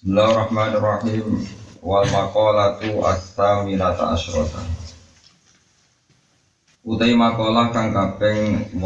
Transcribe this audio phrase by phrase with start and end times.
[0.00, 1.44] Bismillahirrahmanirrahim.
[1.84, 4.64] Wal maqalatu as-saminata asyrata.
[6.88, 8.80] Utai makalah kang kaping 18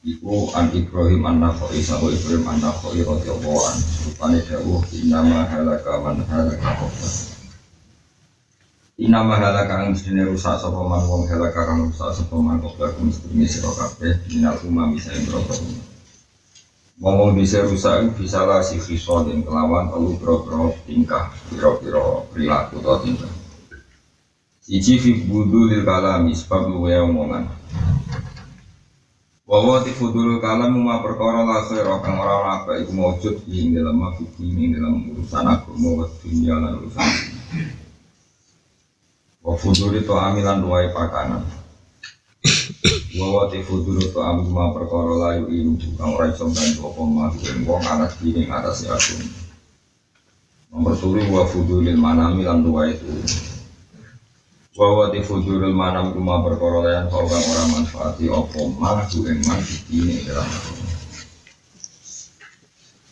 [0.00, 6.68] iku an Ibrahim an-Nakhai sawa Ibrahim an-Nakhai radhiyallahu anhu rupane dawuh inama halaka man halaka
[6.80, 7.10] qabla
[8.96, 13.12] Inama halaka kang mestine rusak sapa man wong halaka kang rusak sapa man qabla kum
[13.12, 15.28] mestine sira kabeh minal umam bisa ing
[17.00, 23.32] Ngomong bisa rusak bisa lah si dan kelawan telu bro-bro tingkah biro-biro perilaku atau tingkah.
[24.60, 27.48] Siji fi budu lil kalami sebab luwe omongan.
[29.48, 33.74] Wawa ti fudul kalam ma perkara la khaira kang ora ora apa iku maujud ing
[33.74, 37.08] dalam mafiki ing dalam urusan agama wa dunya lan urusan.
[39.42, 41.59] Wa fudul itu amilan duai pakanan.
[43.20, 47.32] Wawa tifu dulu amu ma perkara layu ilu kang ora iso bantu apa mah
[47.68, 49.20] wong anak dini atas aku.
[50.72, 53.12] Nomor turu wa fudulil manami lan dua itu.
[54.72, 59.60] Wawa tifu dulu manam kuma perkara layan kau kang ora manfaati apa mah ing man
[59.92, 60.72] dini dalam aku.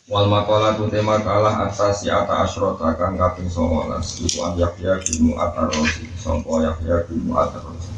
[0.08, 3.92] Wal makalah tu tema kalah atas ya ata asrota kang kaping 19
[4.24, 7.97] iku an Yahya bin Mu'atar Rosi sangka Yahya bin Mu'atar Rosi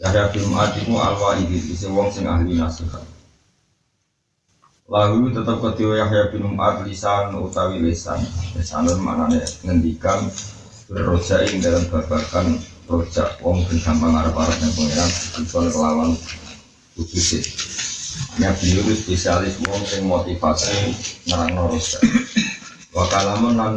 [0.00, 3.04] Yahya bin Mu'ad iku al-wa'idi isi wong sing ahli nasihat.
[4.88, 8.16] Lahu tetap ketiwa Yahya bin Mu'ad lisan utawi lisan.
[8.56, 10.24] Lisanun maknanya ngendikan
[10.88, 12.56] berrojai dalam babakan
[12.88, 16.10] rojak wong sing gampang arep-arep yang pengiran bisa kelawan
[16.96, 17.44] khususnya.
[18.40, 20.96] Hanya beliau itu spesialis wong sing motivasi
[21.28, 22.00] nerang rojak.
[22.96, 23.74] Wakalamun lan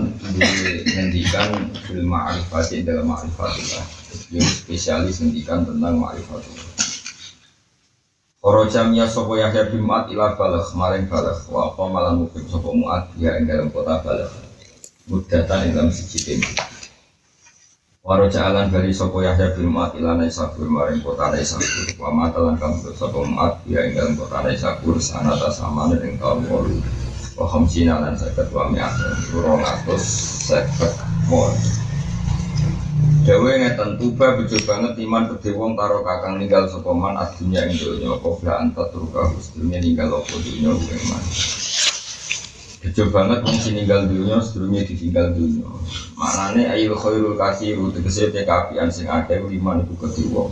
[0.88, 4.03] ngendikan film ma'rifati dalam ma'rifatillah
[4.34, 6.74] yang spesialis ngendikan tentang ma'rifatullah
[8.44, 11.48] Koro jamnya sopo Yahya bin ila balagh maring balagh.
[11.48, 14.36] Wa apa malam mukim sopo Mu'ad ya ing dalam kota balagh.
[15.08, 16.52] Mudatan ing dalam siji tema
[18.04, 21.96] Waro jalan bali sopo Yahya bin ila Naisabur maring kota Naisabur.
[21.96, 26.84] Wa matalan kamu sopo Mu'ad ya ing dalam kota Naisabur sanata samane ing kaum wolu
[27.34, 30.06] wa khamsina lan seket wa mi'atan urong atus
[30.46, 30.94] seket
[31.26, 31.50] mol
[33.24, 37.80] Dawe ngeten tuba bejo banget iman gede wong karo kakang ninggal sapa man adunya ing
[37.80, 41.24] donya apa bla anta turka sedurunge ninggal apa donya ing man.
[42.84, 45.72] Bejo banget wong sing ninggal donya sedurunge ditinggal donya.
[46.20, 50.52] Maknane ayu khairul kasiru tegese te kapian sing akeh liman iku gede wong.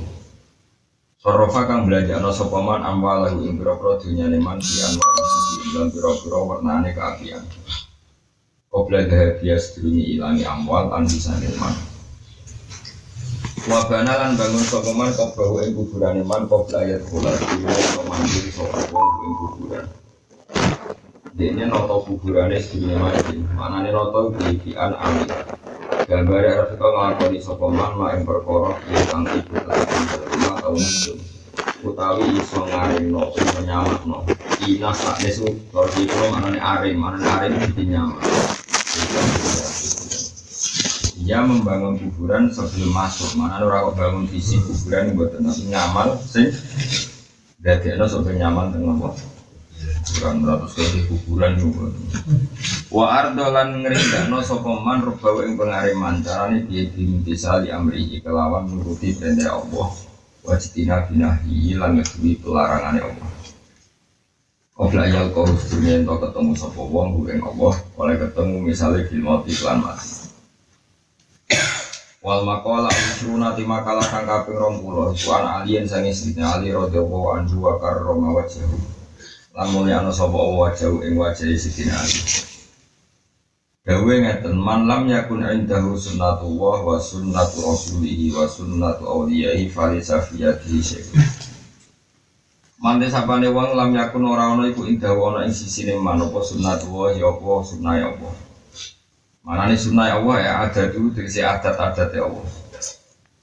[1.20, 5.08] Sorofa kang belajar sapa man amwalahu ing pira-pira dunyane man di anwa
[5.60, 7.44] ing lan pira-pira warnane keapian.
[8.72, 11.91] Kobra dahabiya sedurunge ilangi amwal an bisa man.
[13.70, 18.50] Wabana lan bangun sokoman kau bawa ing kuburan iman kau belajar bola dulu kau mandiri
[18.50, 19.86] sokoman ing kuburan.
[21.38, 23.38] Dia noto kuburannya sedihnya mati.
[23.54, 25.30] Mana nih noto kegiatan amin.
[26.10, 29.78] Gambar harus kau ngelakoni sokoman ma ing perkorok yang kang ibu tetap
[30.34, 31.14] lima tahun itu.
[31.86, 33.30] Utawi iso ngaring no
[33.62, 34.26] menyamak no.
[34.66, 38.26] Ina sak nesu kalau di mana nih arim mana nih arim jadi nyamak
[41.32, 43.40] dia membangun kuburan sebelum masuk.
[43.40, 46.52] Mana orang bangun visi kuburan buat nanti nyaman sih
[47.56, 49.16] dari ada sampai nyaman dengan apa
[50.12, 51.88] kuburan ratus kali kuburan juga
[52.92, 59.88] wa ardolan ngerindakno sokoman rubawa ing pengariman carane dia dimintisali amri kelawan nuruti perintah Allah.
[60.44, 63.30] Wajitina binahi lan ngedui pelarangannya Allah.
[64.76, 69.80] Obla yal kau sedurunge ketemu sapa wong ing Allah oleh ketemu misalnya film mati lan
[69.80, 70.21] mati
[72.22, 77.34] Wal makola usruna ti makalah kang kaping 20 iku an alien sang istrine Ali radhiyallahu
[77.34, 78.78] anhu wa karrama wajhahu.
[79.58, 82.22] Lan mulyana sapa wajhahu ing wajahe sidina Ali.
[83.82, 90.78] Dawe ngeten man lam yakun indahu sunnatullah wa sunnatu rasulihi wa sunnatu awliyaihi falisa fiyatihi
[90.78, 91.26] syai'un.
[92.86, 97.18] Mante sapane wong lam yakun ora ana iku indahu ana ing sisine man apa sunnatullah
[97.18, 98.51] ya apa sunnah ya apa.
[99.42, 102.46] Mana nih sunnah Allah ya ada dulu dari adat-adat ya Allah.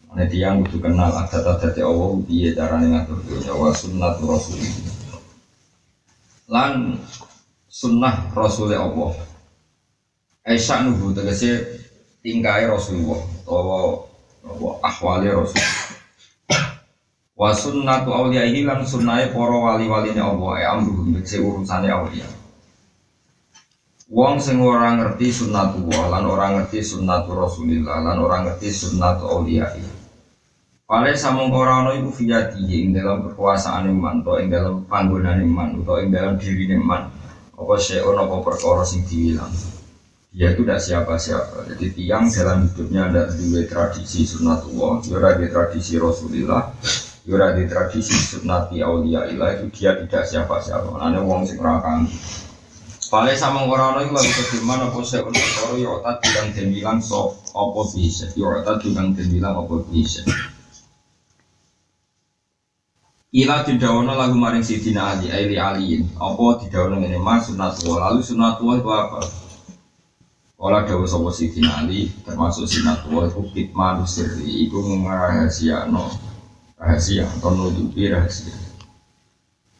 [0.06, 4.62] Mana tiang butuh kenal adat-adat ya Allah, dia cara ngatur dunia wa sunnah Rasul.
[6.46, 7.02] Lan
[7.66, 9.12] sunnah Rasul Allah.
[10.46, 11.82] Aisyah nubu tegese
[12.22, 14.06] tingkai Rasulullah atau
[14.80, 15.66] ahwali Rasul.
[17.34, 22.37] Wa awliyaihi lan sunnah para wali-waline Allah ya amruhum urusannya awliya.
[24.08, 29.84] Wong sing ora ngerti sunnatullah lan ora ngerti sunnatul Rasulillah lan ora ngerti sunnatul auliyai.
[30.88, 35.84] Pale samung ora ana iku fiyati ing dalam kekuasaan iman to ing dalam panggonan iman
[35.84, 37.04] utawa ing dalam diri iman.
[37.58, 39.50] apa syai'un apa perkara sing diwilang
[40.32, 41.68] dia itu tidak siapa-siapa.
[41.68, 45.04] Jadi tiang dalam hidupnya ada dua tradisi sunnatullah.
[45.04, 46.72] Yura di tradisi rasulillah
[47.28, 50.96] yura di tradisi sunnati aulia ilah itu dia tidak siapa-siapa.
[50.96, 52.08] Karena wong sing rakang
[53.08, 56.98] Pale sama orang itu lalu kediman apa saya untuk perkara ya otak bilang dan bilang
[57.00, 60.28] so apa bisa ya otak bilang dan bilang apa bisa
[63.28, 66.16] Ila didawono lagu maring Sidina Ali, Aili Aliin.
[66.16, 68.08] Apa didawono ini mas sunatullah.
[68.08, 69.20] Lalu sunatullah itu apa?
[70.56, 74.64] Olah dawa sopo Sidina Ali, termasuk sunatullah itu kitman sirri.
[74.64, 76.08] Itu merahasia no
[76.80, 78.67] rahasia atau nutupi rahasia.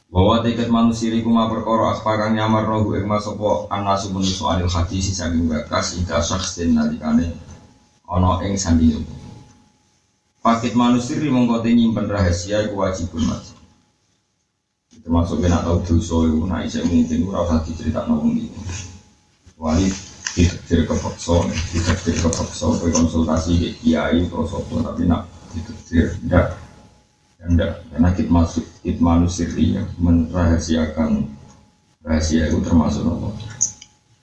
[0.09, 5.13] Bahwa tiket manusia iku ma perkara aspakan nyamar rohu ing masopo anasu menusu anil hadis
[5.13, 7.37] saking bakas ida saksin nalikane
[8.09, 9.05] ana ing sandingan.
[10.41, 13.53] Pakit manusia mengkote nyimpen rahasia iku wajibun mas.
[15.05, 18.49] Termasuk kena tahu dosa itu, nah isek mungkin ora usah diceritakno wong iki.
[19.61, 19.89] Wali
[20.37, 24.57] ditetir kepeksa, ditetir kepeksa, konsultasi ke kiai apa
[24.89, 26.68] tapi nak ditetir ndak
[27.47, 27.73] enggak.
[27.95, 29.47] Karena kit masuk kit manusia
[29.99, 31.31] merahasiakan
[32.03, 33.29] rahasia itu termasuk apa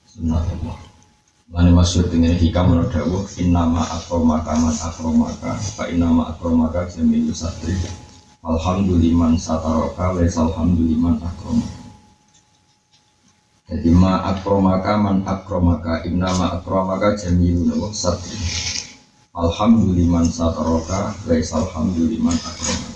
[0.04, 0.76] sunnah Allah.
[1.46, 7.70] Lani masyur dengan hikam menurut dawuh Innama akromaka man akromaka Fa innama akromaka jamilu satri
[8.42, 11.86] Alhamduliman sataroka Wes alhamduliman akromaka
[13.70, 18.34] Jadi ma akromaka man akromaka Innama akromaka jamilu satri
[19.30, 22.95] Alhamduliman sataroka Wes alhamduliman akromaka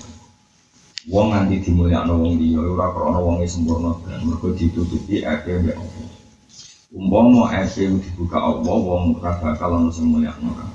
[1.11, 6.07] Wong nganti dimulyakno wong liya ora krana wonge sempurna dan mergo ditutupi ake mbek Allah.
[6.95, 10.71] Umpama ake dibuka Allah wong ora bakal ono sing mulyakno kan.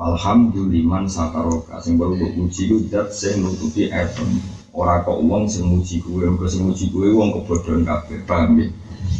[0.00, 4.24] Alhamdulillah sakaroka sing baru mbok puji ku dat sing nutupi ake.
[4.72, 8.72] Ora kok wong sing muji kuwe, mergo sing muji kuwe wong kebodohan kabeh, paham ya?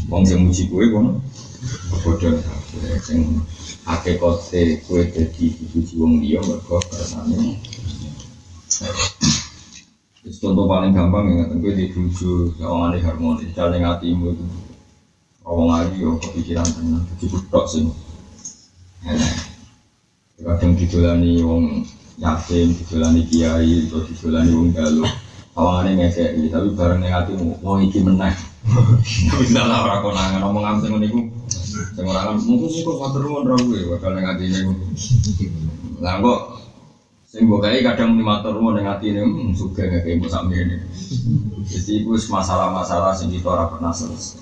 [0.08, 1.20] Wong sing muji kuwe kono
[1.92, 3.20] kebodohan kabeh sing
[3.84, 7.60] ake kote kuwe dadi dipuji wong liya mergo kersane.
[10.26, 14.44] Contoh paling gampang ya, tentu di buju, orang aneh harmonis, jalan hatimu itu.
[15.46, 17.86] Orang lagi, oh kepikiran tenang, jadi budok sih.
[20.42, 21.62] Kadang didolani wong
[22.18, 25.06] yatim, didolani kiai, atau didolani wong galuh.
[25.54, 28.34] Orang aneh ngekei, tapi bareng yang hatimu, wong iki menang.
[29.30, 31.06] Tapi tidak lah orang konangan, ngomong ngamseng ini
[31.94, 34.58] Sing ora mungkin kok matur nuwun ra kuwi bakal ning atine.
[36.00, 36.40] Lah kok
[37.36, 40.80] Sing mbok gawe kadang muni matur nuwun ning atine hmm, sugih ngeke mbok sak mrene.
[41.68, 44.40] Jadi itu masalah-masalah sing kita ora pernah selesai.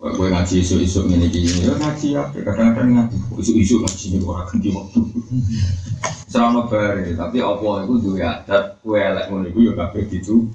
[0.00, 4.68] Gue ngaji isu-isu ini gini, ya ngaji ya, kadang-kadang ngaji isu-isu ngaji ini orang ganti
[4.72, 5.00] waktu.
[6.32, 10.48] Selama bari, tapi apa itu dua adat, kue elek ngono itu ya kabeh itu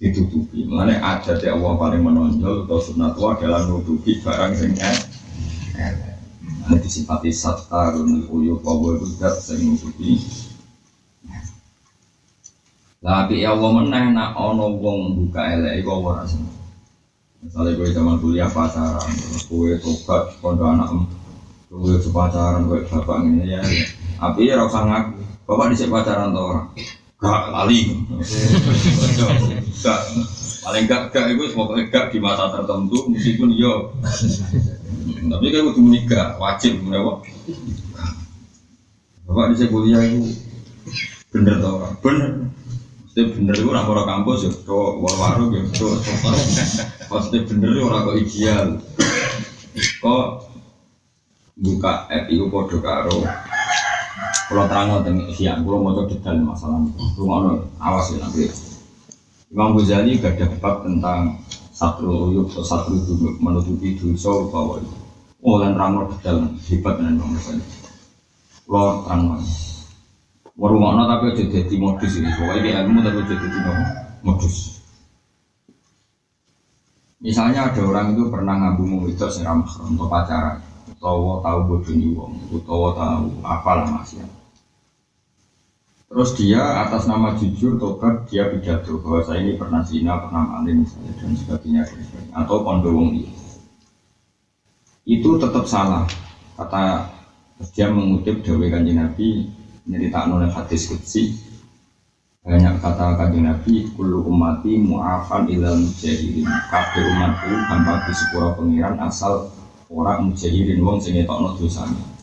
[0.00, 0.64] ditutupi.
[0.64, 6.13] Mengenai adat yang Allah paling menonjol atau sunat adalah nutupi barang sing elek.
[6.64, 10.16] Ini disifati satarun Allah itu dat sing nutupi.
[13.04, 16.56] Tapi ya Allah meneh nak ono wong buka elek iku ora seneng.
[17.44, 19.12] Misalnya gue zaman kuliah pacaran,
[19.44, 20.88] gue tobat kondo anak
[21.68, 23.60] gue pacaran gue bapak ini ya.
[24.16, 26.68] Tapi ya rasa ngaku, bapak di sini pacaran tau orang.
[27.20, 27.80] Gak lali.
[29.84, 30.00] Gak,
[30.64, 33.92] paling gak gak itu semoga gak di masa tertentu meskipun yo.
[35.24, 37.24] Tapi kan udah menikah wajib kenapa?
[39.24, 40.20] Bapak di sini kuliah itu
[41.32, 42.30] bener tau orang, bener.
[43.08, 45.98] Mesti bener itu orang orang kampus ya, cowok war-waru ya, cowok
[47.08, 48.66] Pasti bener itu orang kok ideal.
[50.02, 50.26] Kok
[51.58, 53.24] buka app itu podo karo.
[54.44, 56.84] Kalau terang tentang siang, kalau mau coba detail masalah
[57.16, 58.44] rumah awas ya nanti.
[59.54, 61.38] Imam Ghazali gak ada bab tentang
[61.74, 63.12] satu uyuk atau satu itu
[63.42, 64.96] menutupi dosa bahwa itu.
[65.44, 66.38] Oh, dan terang detail
[66.70, 67.64] hebat dengan Imam Ghazali.
[68.64, 69.22] Kalau terang
[70.54, 72.30] Warungokno tapi aja jadi modus ini.
[72.30, 73.58] Pokoknya di ilmu tapi aja jadi
[74.22, 74.78] modus.
[77.18, 80.60] Misalnya ada orang itu pernah ngabu mau itu ramah untuk pacaran,
[80.92, 84.20] utawa tahu bodohnya wong, utawa tahu apalah masih.
[86.14, 90.86] Terus dia atas nama jujur tobat dia pidato bahwa saya ini pernah zina, pernah maling
[90.86, 92.30] misalnya dan sebagainya, sebagainya.
[92.38, 93.34] atau kondo wong dia.
[95.02, 96.06] Itu tetap salah.
[96.54, 97.10] Kata
[97.74, 99.50] dia mengutip Dewi Kanjeng Nabi
[100.14, 101.34] tak oleh hadis kutsi
[102.44, 109.00] banyak kata kanjeng Nabi kulu umati mu'afan ilal mujahirin kabeh umatku tanpa di sepura pengiran
[109.00, 109.48] asal
[109.88, 112.13] orang mujahirin wong ngetokno dosane terus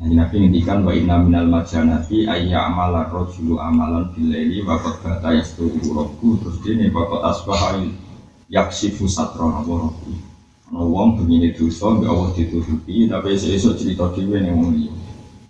[0.00, 5.28] Nabi Nabi ngendikan wa inna minal majanati ayya amalan rojulu amalan bilaili wa qad bata
[5.36, 7.84] yasturu rabbu terus dene wa qad asbaha
[8.48, 10.12] yaksifu satron apa rabbu
[10.72, 14.94] ana wong begini dosa mbek Allah ditutupi tapi esuk cerita dhewe ning liya.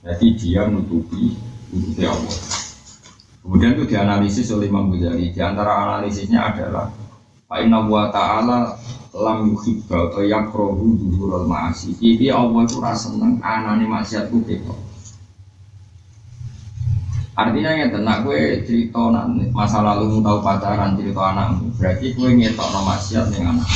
[0.03, 1.37] Jadi dia nutupi
[2.03, 2.39] Allah.
[3.47, 5.31] Kemudian itu dianalisis oleh Imam Ghazali.
[5.31, 6.91] Di antara analisisnya adalah
[7.47, 8.75] Pak Inna wa ta'ala
[9.11, 11.99] lam yuhibba atau yakrohu duhurul ma'asi.
[11.99, 14.79] Iki Allah itu rasa seneng anane maksiat ku ketok
[17.41, 19.01] Artinya ya tenang gue cerita
[19.57, 23.71] masa lalu tahu pacaran cerita anakmu Berarti gue ngetok no maksiat dengan anak.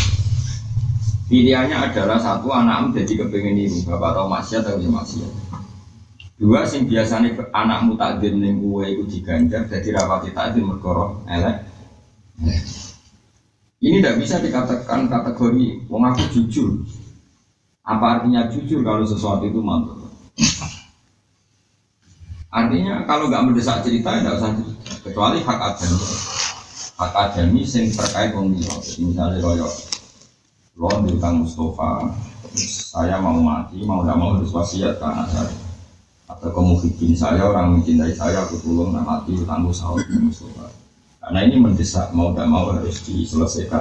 [1.33, 5.33] Pilihannya adalah satu anakmu jadi kepengen ini Bapak tahu maksiat atau ya maksiat.
[6.35, 11.64] Dua sing biasanya anakmu takdir ning gue itu diganjar jadi rapati takdir mergoro elek
[13.85, 16.81] ini tidak bisa dikatakan kategori wong aku jujur.
[17.85, 20.09] Apa artinya jujur kalau sesuatu itu mantap?
[22.49, 24.93] Artinya kalau nggak mendesak cerita tidak usah cerita.
[25.05, 26.00] Kecuali hak adami.
[26.97, 29.73] Hak adami yang terkait wong Jadi misalnya royok
[30.75, 30.91] lo
[31.23, 32.11] Kang Mustafa,
[32.91, 35.55] saya mau mati, mau tidak mau harus wasiat anak saya.
[36.26, 40.74] Atau kemudian saya orang mencintai saya, aku tolong nak mati, tangguh sahur Mustafa
[41.25, 43.81] karena ini mendesak mau tidak mau harus diselesaikan.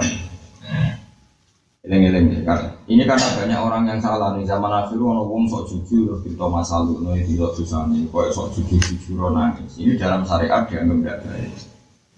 [1.83, 2.79] Eleng-eleng kan.
[2.87, 6.95] Ini karena banyak orang yang salah nih zaman akhir orang ngomong sok jujur kita masalah
[6.95, 9.75] nih tidak susah nih kok sok jujur jujur nangis.
[9.75, 11.51] Ini dalam syariat dianggap tidak baik.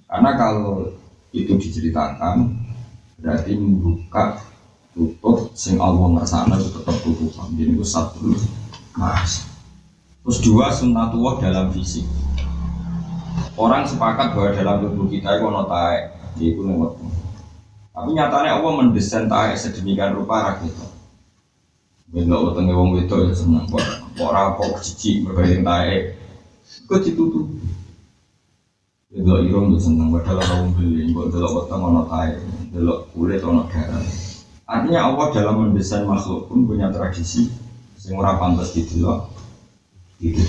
[0.05, 0.93] Karena kalau
[1.33, 2.53] itu diceritakan
[3.17, 4.37] berarti membuka
[4.93, 7.49] tutup sing Allah ngersana itu tetap tutupan.
[7.57, 8.37] Jadi itu satu
[8.93, 9.49] mas.
[10.21, 12.05] Terus dua sunnatullah dalam fisik.
[13.55, 16.03] Orang sepakat bahwa dalam tubuh kita itu ada taek,
[16.43, 16.99] itu lewat.
[17.95, 20.75] Tapi nyatanya Allah mendesain taek sedemikian rupa rakyat.
[22.11, 23.79] Belok wetenge wong wedok ya seneng kok.
[24.19, 26.19] Kok ora kok cici berbaring taek.
[26.91, 27.47] Kok ditutup.
[29.15, 32.35] Belok irung ya seneng padahal ora wong beli, kok delok weteng ana taek,
[32.75, 33.63] delok kulit ana.
[34.67, 37.47] Artinya Allah dalam mendesain makhluk pun punya tradisi
[37.95, 39.31] sing ora pantas didelok.
[40.19, 40.43] Itu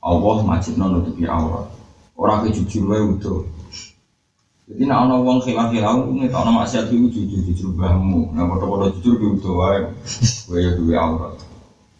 [0.00, 1.75] Allah majibno nutupi aurat.
[2.16, 3.44] Orang jujur wae udah.
[4.66, 8.32] Jadi nak ana wong khilaf-khilaf ngetok ana maksiat iku jujur jujur bahmu.
[8.32, 9.78] Nah padha-padha jujur ki udah wae.
[10.48, 11.36] Kowe ya duwe aurat.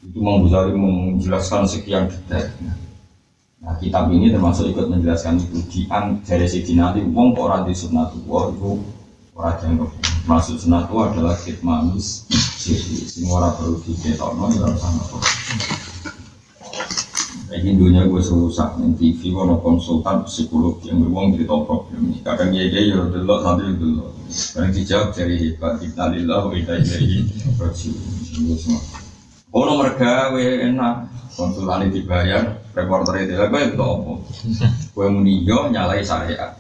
[0.02, 2.48] Itu mau Ghazali menjelaskan sekian detail.
[3.60, 5.80] Nah kitab ini termasuk ikut menjelaskan itu di
[6.24, 8.70] dari segi nanti wong kok ora di sunnatullah itu
[9.36, 9.90] ora jangkep.
[10.26, 15.02] Maksud sunnatullah adalah kitmanis sisi sing ora perlu diketokno ya ora sama
[17.56, 22.18] ini dunia gue serusak nih TV kono konsultan psikolog yang beruang cerita problem ini.
[22.20, 24.04] Kadang dia dia ya dulu nanti dulu.
[24.28, 27.18] Kadang dijawab dari hebat kita lillah wa inna ilaihi
[27.56, 28.76] rajiun.
[29.54, 30.94] Oh nomor gawe enak
[31.32, 32.42] konsultan dibayar
[32.76, 34.12] reporter itu lah gue itu apa?
[34.92, 36.56] Gue muni yo nyalai syariat.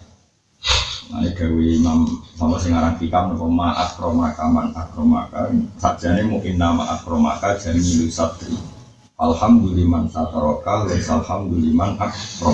[1.06, 2.02] Nah, gawe imam
[2.34, 8.75] sama sing aran fikam nopo ma akromaka man akromaka sajane mungkin nama akromaka jamilu satri
[9.16, 12.52] Alhamdulillah sataroka wes alhamdulillah akrom.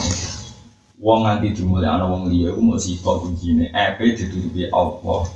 [1.03, 5.27] Wong nganti ana wong liya iku mau sifat kuncine EP ditutupi Allah.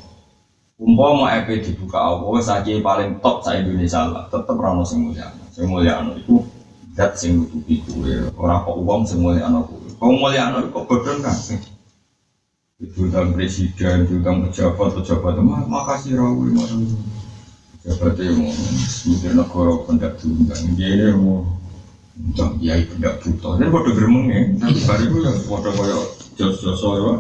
[0.78, 5.26] Umpama EP dibuka Allah saja paling top sa Indonesia lah, tetep ora ono sing mulia.
[5.50, 6.47] Sing mulia ono iku
[6.95, 9.99] dat sing nutupi kuwe, ora kok wong sing mulia ono kuwe.
[9.99, 11.35] Kok mulia ono kok bodhong kan.
[12.78, 17.25] Itu tentang presiden, tentang pejabat, pejabat, makasih rawi, makasih.
[17.87, 18.50] Jabat yang mau
[19.07, 21.47] mikir negara pendak diundang, dia ini mau
[22.19, 23.62] undang kiai pendak buta.
[23.62, 25.99] Ini pada geremeng ya, tapi hari itu ya pada kaya
[26.35, 27.14] jos-jos ya.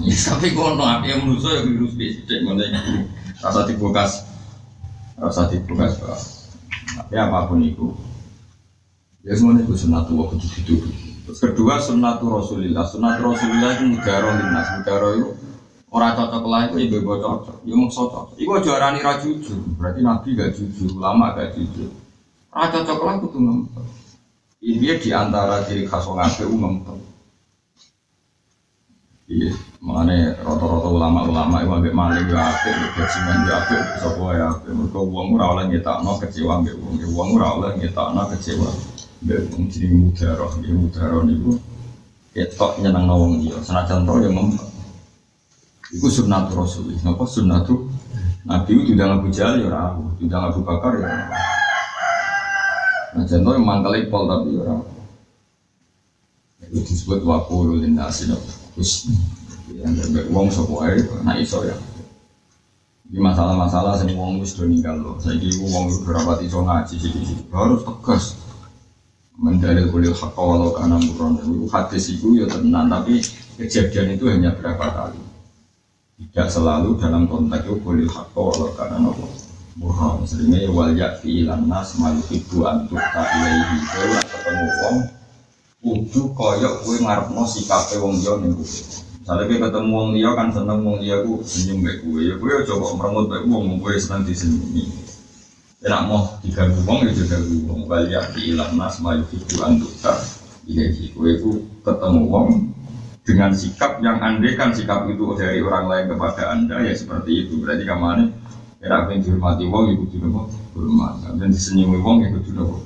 [0.00, 2.64] Ya tapi kono api yang menurut saya virus bisik mana
[3.44, 4.24] rasa dibukas,
[5.20, 6.16] rasa dibukas pak.
[6.96, 7.92] Tapi apa pun itu,
[9.28, 10.88] ya semuanya itu sunatu waktu itu.
[11.28, 15.36] Terus kedua sunatu rasulillah, sunatu rasulillah itu mudaro linas, itu
[15.88, 18.36] Orang cocok lah itu ibu ibu cocok, ya mau cocok.
[18.36, 21.88] Ibu juarani ra jujur, berarti nabi gak jujur, lama gak jujur.
[22.52, 23.86] Ra cocok lah itu ngempet.
[24.58, 26.98] Ini di antara ciri khas orang ape ngempet.
[29.28, 29.52] Iya,
[29.84, 34.68] makanya rata-rata ulama-ulama itu ambil maling ya ape, bajingan ya ape, sopo ya ape.
[34.72, 35.72] Mereka uang murah oleh
[36.04, 38.68] no kecewa ambil uang, uang murah oleh no kecewa.
[39.24, 41.52] Ambil uang jadi mudaroh, ya mudaroh itu.
[42.32, 44.77] Ketok nyenang nawang dia, senajan toh yang ngempet.
[45.88, 46.92] Iku sunnatu Rasul.
[47.00, 47.88] Napa sunnatu
[48.48, 49.84] Nabi itu tidak Abu Jahal ya ora
[50.20, 51.08] tidak Abu Bakar ya.
[53.16, 54.76] Nah, contoh yang mangkal pol tapi ya ora.
[56.68, 58.28] Itu disebut wakulu linasi
[58.76, 59.08] Terus
[59.72, 61.76] yang berbeda uang sapa ae nah iso ya.
[63.08, 65.12] Ini masalah-masalah sing wong wis do ninggal lho.
[65.16, 67.48] Saiki wong berapa iso ngaji sithik-sithik.
[67.48, 68.24] Harus tegas.
[69.40, 71.00] Mendalil kulil haqqa walau kana.
[71.00, 73.20] Itu hadis itu ya tenan tapi
[73.56, 75.27] kejadian itu hanya berapa kali.
[76.18, 78.98] Tidak selalu dalam konteks itu kulil haqqa walau kana
[79.78, 80.26] murran.
[80.26, 83.76] Seringnya ya wal yakfi ilan nas maluhibu antukta ilaihi.
[83.86, 84.96] Kowe ketemu wong
[85.78, 88.66] kudu koyok kowe ngarepno sikape wong liya ning kowe.
[88.66, 92.86] Misalnya ketemu wong liya kan seneng wong liya ku senyum baik gue, ya gue coba
[92.98, 94.84] merengut baik wong gue seneng disenyumi.
[95.78, 97.80] Ya nak mau diganggu wong ya diganggu wong.
[97.86, 100.18] Balik di ilang nas mayu itu antuka.
[100.66, 102.74] Iya sih gue ku ketemu wong
[103.28, 107.60] dengan sikap yang andai kan sikap itu dari orang lain kepada anda ya seperti itu.
[107.60, 108.24] Berarti ke mana?
[108.80, 110.40] Ya nak pengen dihormati wong ya kudu nopo
[110.72, 111.20] hormat.
[111.36, 112.76] Dan disenyumi wong ya kudu nopo.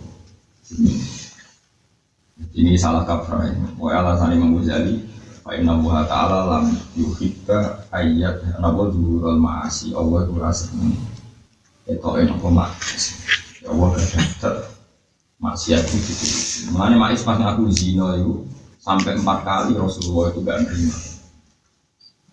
[2.59, 3.55] Ini salah kaprah.
[3.79, 10.23] Mau alasan Imam Ghazali Fa inna wa ta'ala lam yuhibba ayat nabo dhuhurul ma'asi Allah
[10.23, 10.71] itu rasa
[11.91, 12.55] itu enak kok
[13.59, 14.63] ya Allah kadang
[15.43, 16.13] maksiat itu
[16.71, 18.47] makanya ma'is pas aku zina itu
[18.83, 20.99] sampai empat kali Rasulullah itu gak nerima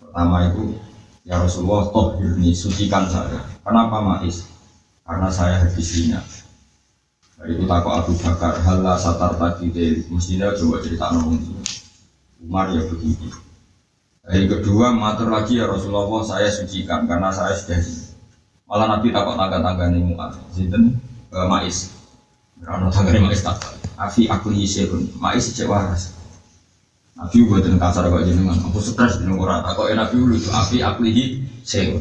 [0.01, 0.63] pertama itu
[1.23, 4.49] ya Rasulullah toh ini sucikan saya kenapa ma'is
[5.05, 6.19] karena saya habis zina
[7.45, 11.61] itu takut Abu Bakar halah satar tadi deh mestinya coba cerita nongol
[12.39, 13.27] Umar ya begitu.
[14.31, 17.81] Yang kedua, matur lagi ya Rasulullah saya sucikan karena saya sudah
[18.69, 20.37] Malah Nabi takut tangga-tangga ini muat.
[20.53, 21.01] Sinten
[21.33, 21.89] uh, Mais.
[22.61, 23.57] Karena tangga ini Mais tak.
[23.97, 25.09] Afi aku hisyun.
[25.17, 26.13] Mais cek waras.
[27.19, 28.55] Nabi buat dengan kasar kok jenengan.
[28.71, 29.67] Aku stres dengan orang.
[29.67, 30.47] Aku enak dulu itu.
[30.55, 31.99] Afi aku hisyun.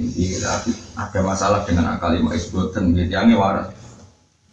[0.95, 2.95] Ada masalah dengan akal buatan.
[2.95, 3.75] Gitu yang waras.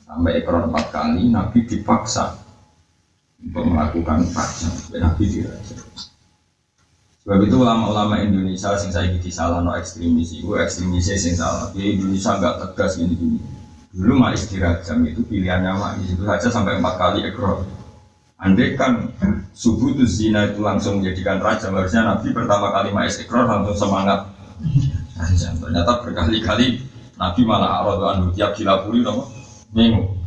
[0.09, 2.45] Sampai ekor empat kali Nabi dipaksa
[3.45, 5.75] untuk melakukan pajak Nabi diraja
[7.25, 11.97] sebab itu ulama-ulama Indonesia sing saya gigi salah no ekstremis itu ekstremis sing salah di
[11.97, 13.37] Indonesia nggak tegas gini gini
[13.95, 17.65] dulu mais dirajam itu pilihannya mais itu saja sampai empat kali ekor
[18.35, 19.11] andai kan
[19.55, 24.27] subuh itu zina itu langsung menjadikan raja harusnya Nabi pertama kali mais ekor langsung semangat
[25.61, 26.83] ternyata berkali-kali
[27.15, 29.31] Nabi malah arah anu tiap dilapuri nopo
[29.71, 30.25] minggu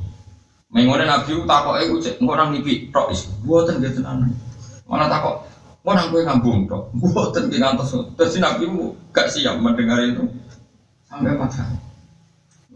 [0.69, 3.25] Mengone Nabi takok iku cek orang nipi tok is.
[3.41, 4.29] Mboten nggih tenan.
[4.85, 5.49] Mana takok
[5.81, 6.93] orang kowe ngambung tok.
[6.97, 7.97] Mboten nggih ngantos.
[8.21, 8.69] Terus Nabi
[9.09, 10.29] gak siap mendengar itu.
[11.09, 11.65] Sampai mati.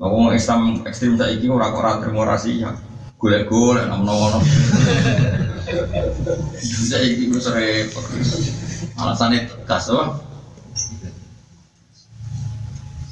[0.01, 2.73] Ngomong Islam ekstrim saiki ora kok ora terima.
[3.23, 4.43] Golek-golek nang menawa
[6.91, 8.03] Saiki wis repot.
[8.99, 10.11] Alasane tegas wae.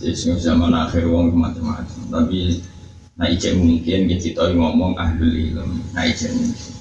[0.03, 2.11] Jadi zaman akhir wong macam-macam.
[2.11, 2.59] Tapi
[3.21, 5.93] Nah ijek mungkin kita ngomong ahli ilmu.
[5.93, 6.73] Nah ijek mungkin.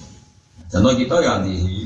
[0.71, 1.83] Contoh kita ya anti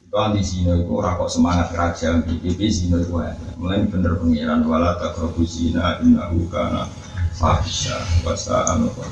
[0.00, 3.52] itu anti zina itu orang kok semangat kerajaan PBB zina itu ada.
[3.60, 6.88] Mulai bener pengiran wala takrobu zina innahu kana
[7.36, 9.04] fahisha wasa'an wa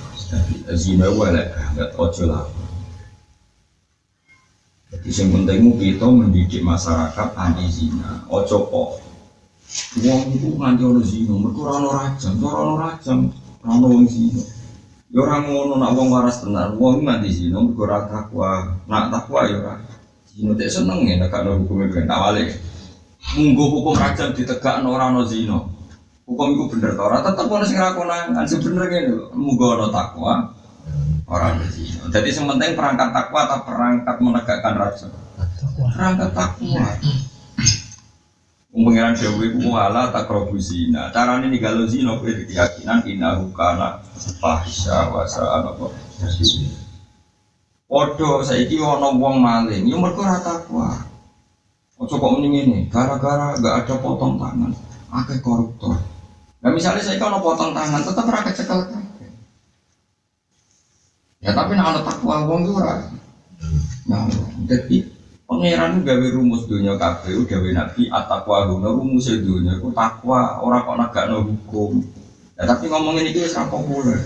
[0.76, 2.44] zina ada nggak ojo lah.
[4.88, 8.24] Jadi yang penting kita mendidik masyarakat anti zina.
[8.28, 8.88] Ojo kok.
[10.00, 13.18] Wong itu nganti ono zina, mereka orang rajam, orang rajam.
[13.68, 14.40] Ono wong zina.
[15.08, 18.80] Ya ora ngono nak wong waras tenan, wong mati zina mergo ora takwa.
[18.88, 19.74] Nak takwa ya ora.
[20.28, 22.52] Zina tek seneng ya nek ana hukum ben awale.
[23.36, 25.77] Munggo hukum rajam ditegakno ora ono zina.
[26.28, 28.36] Hukum itu bener ta ora tetep ono sing rakonan.
[28.44, 30.52] Sebener ngene lho, munggo ono takwa
[31.24, 32.04] orang zina.
[32.12, 35.08] Jadi yang penting perangkat takwa atau perangkat menegakkan rajam.
[35.96, 36.84] Perangkat takwa.
[38.68, 40.28] Pengiran Dewi ku wala tak
[40.60, 41.08] zina.
[41.16, 44.04] Caranya nih kalau zina kowe keyakinan innahu kana
[44.38, 45.88] fahisha wa sa'a apa.
[47.88, 50.92] Odo saiki ana wong maling, yo mergo ora takwa.
[51.98, 54.70] Ojo kok mending ini, gara-gara gak ada potong tangan,
[55.10, 55.98] akeh koruptor.
[56.58, 58.80] Nah misalnya saya kalau potong tangan, tetap rakyat cekel
[61.38, 62.98] Ya tapi nak ada takwa wong itu ora.
[64.10, 64.26] Nah,
[64.66, 65.06] jadi
[65.48, 70.98] Pangeran gawe rumus dunia kabeh gawe nabi atakwa guna rumus dunia ku takwa orang kok
[71.00, 72.04] nagakno hukum.
[72.52, 74.20] Ya tapi ngomongin ini wis ra populer.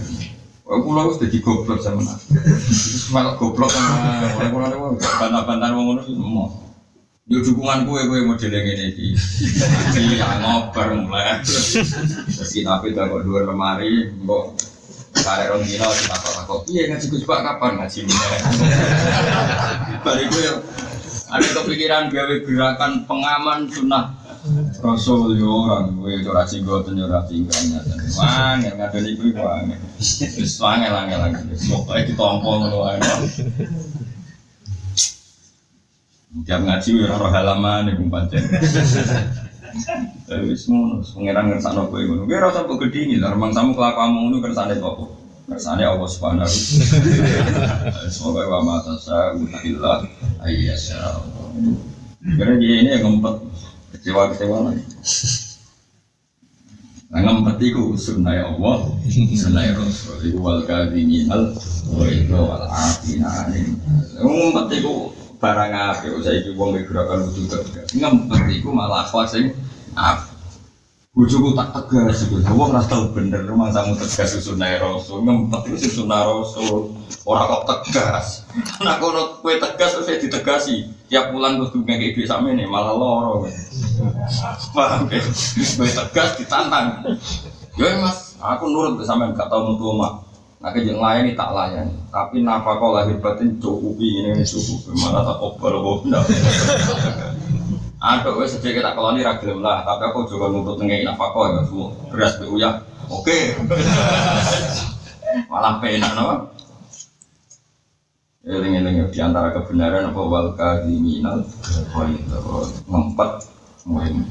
[0.66, 2.26] Kula wis dadi goblok sama nabi.
[2.42, 3.06] Wis
[3.38, 3.94] goblok sama
[4.50, 6.71] ora ora bantah-bantah wong ngono.
[7.30, 9.14] Yo dukungan kue kue model yang ini di,
[9.94, 11.38] iya ngoper mulai.
[11.46, 14.58] Terus kita pilih kok dua lemari, kok
[15.22, 18.38] karek rong dino kita kok iya ngaji gue coba kapan ngaji mulai.
[20.04, 20.50] Balik gue
[21.30, 24.18] ada kepikiran gawe gerakan pengaman sunnah?
[24.82, 27.78] Rasul yo orang gue itu rasi gue tuh nyurah tinggalnya
[28.18, 29.62] wah nggak ada di gue wah
[30.02, 33.22] terus wangi langi lagi pokoknya ditompong lo aja
[36.40, 38.44] tiap ngaji ya roh halaman nih pancen
[40.28, 42.28] Tapi semua pengiran ngersakno kowe ngono.
[42.28, 45.04] Kowe ora usah mbok gedhingi lah, remang samu kelakuanmu ngono kersane apa?
[45.48, 46.48] Kersane Allah Subhanahu
[48.12, 50.04] Semoga wa ma tasa illa
[50.44, 51.24] ayyasha.
[52.36, 53.34] Karena dia ini yang ngempet
[53.96, 54.84] kecewa-kecewa lagi.
[57.12, 58.88] Nah ngempet itu sunnah Allah,
[59.36, 60.16] sunnah Rasul.
[60.32, 61.52] Itu wal kadhiminal
[61.92, 63.52] wa itu wal afina.
[64.20, 66.06] Ngempet itu barang apa?
[66.22, 67.90] Saya itu wong gerakan wudhu tegas.
[67.90, 69.50] Ngempet itu malah akhlak sing
[69.98, 70.30] apa?
[71.12, 76.00] Bujuku tak tegas itu, wong ora tau bener rumah samu tegas sunah rasul, ngempet itu
[76.00, 76.88] sunah rasul,
[77.28, 78.48] orang kok tegas.
[78.80, 82.96] Nah kalau kue tegas saya ditegasi, tiap bulan terus gue kayak duit sama ini malah
[82.96, 83.44] loro.
[84.72, 85.20] Paham ya?
[85.76, 87.04] Kue tegas ditantang.
[87.76, 90.31] Ya mas, aku nurut sama gak tau mutu mak.
[90.62, 95.42] Nah kejeng layani tak layani, tapi napa kau lahir batin cukupi ini cukup, mana tak
[95.42, 96.22] obal obal.
[97.98, 102.38] Ada wes kita keloni ragilem lah, tapi aku juga nuntut nengai nafkah ya semua beras
[102.38, 102.78] bu ya.
[103.10, 103.58] Oke.
[105.50, 106.50] Malah penak no.
[108.42, 111.46] Eling-eling di antara kebenaran apa wal kadiminal
[112.86, 113.30] ngempet
[113.86, 114.26] muhim.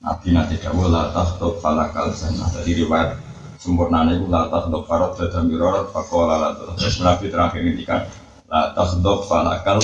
[0.00, 2.48] Nabi nanti dawu la tahtub falakal sana.
[2.48, 3.27] Jadi riwayat
[3.68, 8.08] sempurna itu la tahtub farad dan mirorat fakola la Terus Nabi terakhir ini kan
[8.48, 9.76] la tahtub falakal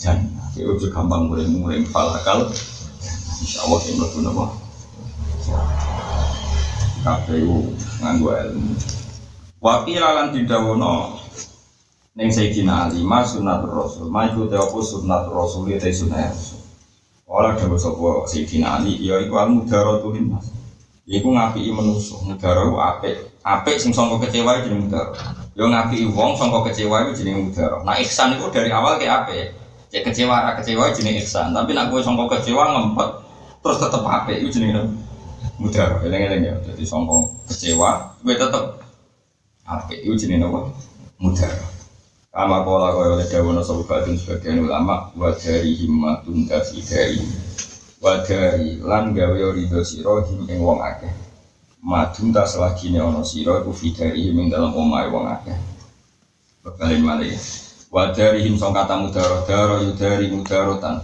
[0.00, 0.48] jannah.
[0.56, 2.48] Ya udah gampang muring-muring falakal.
[3.44, 4.46] Insya Allah yang lebih nama.
[7.04, 8.72] KPU nganggu ilmu.
[9.60, 11.20] Wakil lan didawono
[12.16, 16.64] Neng Sayyidina Ali ma sunnatur rasul ma iku te apa sunnatur rasul te sunnah rasul.
[17.28, 20.55] Ora dawuh sapa Sayyidina Ali ya iku al mudaratu linnas.
[21.06, 23.30] Iku ngapiki manusa, negara ku apik.
[23.46, 25.14] Apik sing sangka kecewa jeneng mudara.
[25.54, 27.78] Yo ngapiki wong sangka kecewa iku jeneng mudara.
[27.86, 29.54] Nah ihsan iku dari awal ke apik.
[29.86, 33.08] Cek kecewa ra kecewa jeneng ihsan, tapi nak kowe sangka kecewa ngempet
[33.62, 34.98] terus tetep apik iku jeneng
[35.62, 36.02] mudara.
[36.02, 36.54] Eling-eling ya.
[36.66, 38.64] Jadi sangka kecewa kowe tetep
[39.62, 40.74] apik iku jeneng apa?
[41.22, 41.62] Mudara.
[42.34, 46.76] Kama kola kaya oleh dawana sobatun sebagian ulama Wadari himmatun dari
[47.96, 51.08] Wadari lan gawe ridho siro him ing wong akeh.
[51.80, 55.56] Madun tak selagine ono siro iku fidari him ing dalam omai wong akeh.
[56.60, 57.32] Bekalin malih.
[57.88, 61.00] Wadari him song kata mudaro daro yudari mudarotan.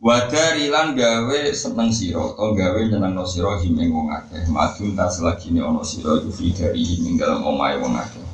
[0.00, 4.48] Wadari lan gawe seneng siro atau gawe nyeneng no siro him ing wong akeh.
[4.48, 8.24] Madun tak selagine ono siro iku fidari him ing dalam omai wong akeh.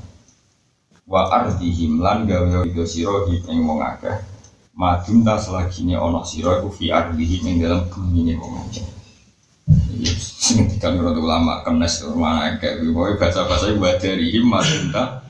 [1.03, 4.36] Wa ardihim lan gawe wido sira ing wong akeh
[4.77, 8.87] madun ta selagine ana sira iku fi ardihim ing dalam bumi wong akeh
[10.47, 12.85] sing dikan ulama kenes mana kayak
[13.19, 15.27] bahasa bahasa ibu darihim madun ta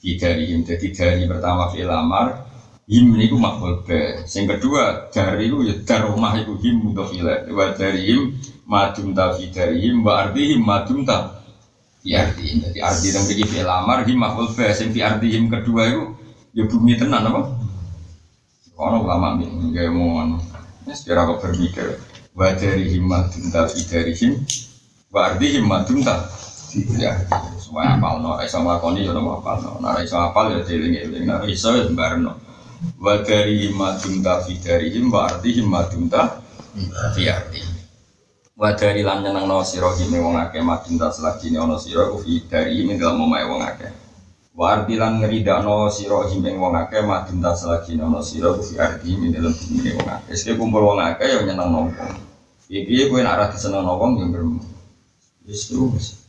[0.00, 0.64] fi darihim.
[0.64, 2.48] Jadi dari pertama fi lamar
[2.88, 7.72] him niku makhluk be sing kedua dari itu ya dar rumah iku him mudhofile wa
[7.72, 8.36] darihim
[8.68, 11.40] madun ta fi darihim wa ardihim madun ta
[12.04, 15.82] fi ardi jadi ardi dan pergi fi lamar him makhluk fa sing fi him kedua
[15.88, 16.02] itu
[16.52, 17.63] ya bumi tenan apa
[18.74, 20.38] ono ulama nih gaya mau anu
[20.90, 21.98] secara kok berpikir
[22.34, 24.42] wa dari him madun ta fi dari him
[25.14, 26.26] wa ardi him madun ta
[26.98, 27.14] ya
[27.62, 29.78] semua apal no iso nglakoni ya no apal no.
[29.78, 31.30] Ora iso apal ya dieling-eling.
[31.30, 32.34] Ora iso ya sembarno
[32.98, 36.42] wa dari him madun ta fi dari him wa ardi him madun ta
[37.14, 37.62] fi ardi
[38.54, 42.46] Wadari lan nyeneng no siro hime wong akeh madun tas lagi ne ono siro ufi
[42.46, 43.90] dari hime dalam omae wong akeh.
[44.54, 48.78] Wardi lan ngerida no siro hime wong akeh madun tas lagi ne ono siro ufi
[48.78, 50.30] ardi hime dalam bumi wong akeh.
[50.30, 52.14] Eske kumpul wong akeh yo nyeneng no wong.
[52.70, 54.62] Iki kowe nak ra diseneng no wong yo bermu.
[55.42, 56.22] Wis terus.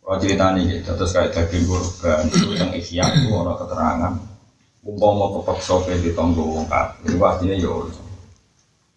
[0.00, 4.12] Kalau cerita nih, gitu, terus kayak daging kurban itu yang ikhya itu orang keterangan.
[4.82, 7.86] Umpama kepeksa ke di tonggo wong kafir, artinya yo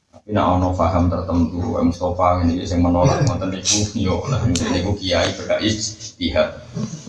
[0.09, 5.29] tapi nak ono paham tertentu, Mustafa ini yang menolak ngoten niku yo lah niku kiai
[5.37, 6.55] berkait istihad.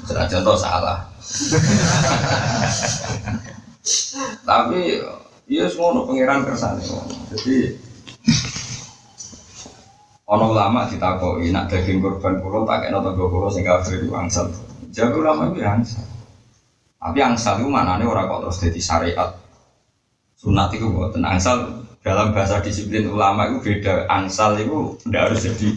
[0.05, 1.16] Senajan contoh salah.
[4.49, 4.79] Tapi
[5.47, 6.83] iya semua pangeran kersane.
[7.35, 7.79] Jadi
[10.27, 14.51] ono ulama ditakoi nak daging korban pulau tak kena tangga pulau sing kafir itu angsal.
[14.91, 16.03] Jadi ulama itu angsal.
[16.99, 19.31] Tapi angsal itu mana nih orang kok terus jadi syariat.
[20.37, 25.69] Sunat itu buat angsal dalam bahasa disiplin ulama itu beda angsal itu tidak harus jadi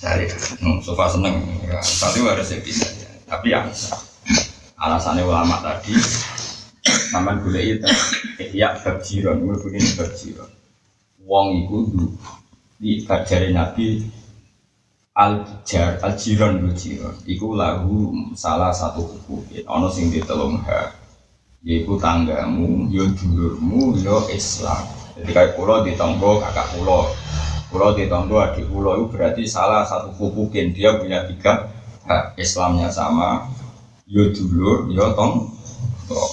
[0.00, 4.00] cari hmm, sofa seneng ya, angsal itu harus jadi saja tapi angsal
[4.82, 5.94] alasannya ulama tadi
[7.14, 7.86] nama gula itu
[8.50, 10.50] ya berjiron gue begini berjiron.
[11.22, 11.78] Wong itu
[12.82, 14.02] di kajari nabi
[15.14, 16.58] al jar al jiron.
[16.66, 20.90] Lu jiron iku lagu salah satu hukum ono sing ditelung ha
[21.62, 24.82] yaitu tanggamu yo dulurmu yo islam.
[25.14, 27.06] Jadi kayak pulau di tonggo kakak pulau.
[27.70, 31.70] Pulau di tonggo adik pulau itu berarti salah satu kubukin dia punya tiga
[32.34, 33.46] Islamnya sama.
[34.10, 35.54] Yo dulur, yo tong.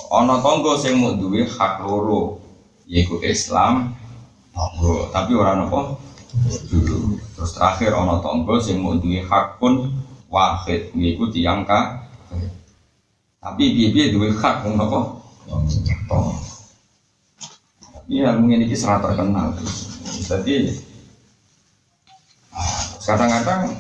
[0.09, 2.41] Ono tonggo sing mau duwe hak loro,
[2.89, 3.93] yaitu Islam,
[4.51, 5.13] tonggo.
[5.13, 5.95] Tapi orang apa?
[6.65, 7.21] Dulu.
[7.37, 10.01] Terus terakhir ono tonggo sing mau duwe hak pun
[10.33, 11.61] wahid, yaitu tiang
[13.39, 14.99] Tapi bibi duwe hak pun apa?
[16.09, 16.33] Tong.
[18.09, 19.53] Iya, mungkin ini serat terkenal.
[20.25, 20.73] Jadi
[23.05, 23.77] kadang-kadang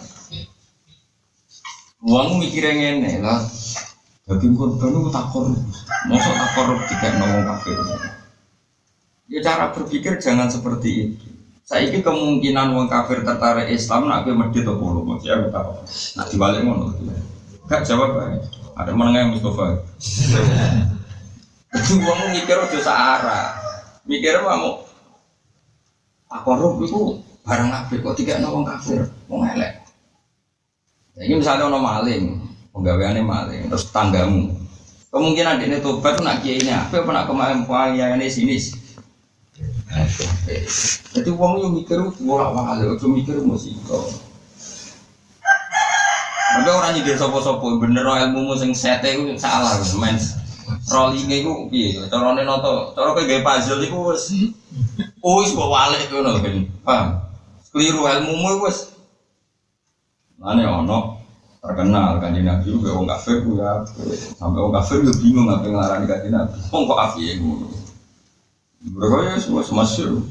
[2.05, 3.41] uang mikirnya ngene lah
[4.29, 5.57] jadi korban itu tak korup.
[6.05, 7.77] Masuk tak korup tidak ngomong kafir.
[9.25, 11.27] Ya cara berpikir jangan seperti itu.
[11.65, 16.27] Saya ini kemungkinan uang kafir tertarik Islam nak gue medit atau puluh mau ya nak
[16.33, 16.89] dibalik mau
[17.69, 18.17] gak jawab
[18.73, 19.81] ada menengah Mustafa.
[21.77, 23.45] Itu uang mikir udah searah.
[24.09, 24.81] Mikir mau
[26.29, 29.05] tak korup itu barang apa kok tiga wong kafir.
[29.29, 29.85] Wong elek.
[31.21, 32.48] Ini misalnya ono maling
[32.79, 34.55] penggaweannya maling terus tanggamu.
[35.11, 37.65] Kemungkinan ini tobat nak kiainya apa apa nak kemarin
[38.15, 38.55] ini sini.
[41.11, 44.07] Jadi uang yang mikir bolak balik itu mikir musiko.
[46.49, 50.17] Tapi orang nyindir sopo-sopo bener ilmu sing sete itu salah men.
[50.89, 54.29] Rollingnya itu iya caranya noto cara kayak puzzle itu wes
[55.21, 56.49] wes bawa balik itu nopo
[56.85, 57.21] paham?
[57.73, 58.93] Keliru ilmu wes
[60.37, 61.18] mana ono
[61.59, 63.83] terkenal kan di nabi juga orang kafir ya
[64.39, 67.67] sampai orang kafir juga bingung apa ngelarang di nabi orang kok api ya ngono
[68.95, 70.23] mereka ya semua semasyur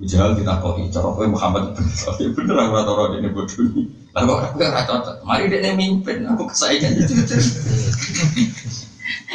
[0.00, 3.84] Ujal kita kok cara kowe Muhammad bin bener aku ora tau dene bodoh ini.
[4.16, 5.16] Kok aku ora cocok.
[5.28, 7.20] Mari dene mimpin aku kesayangan itu.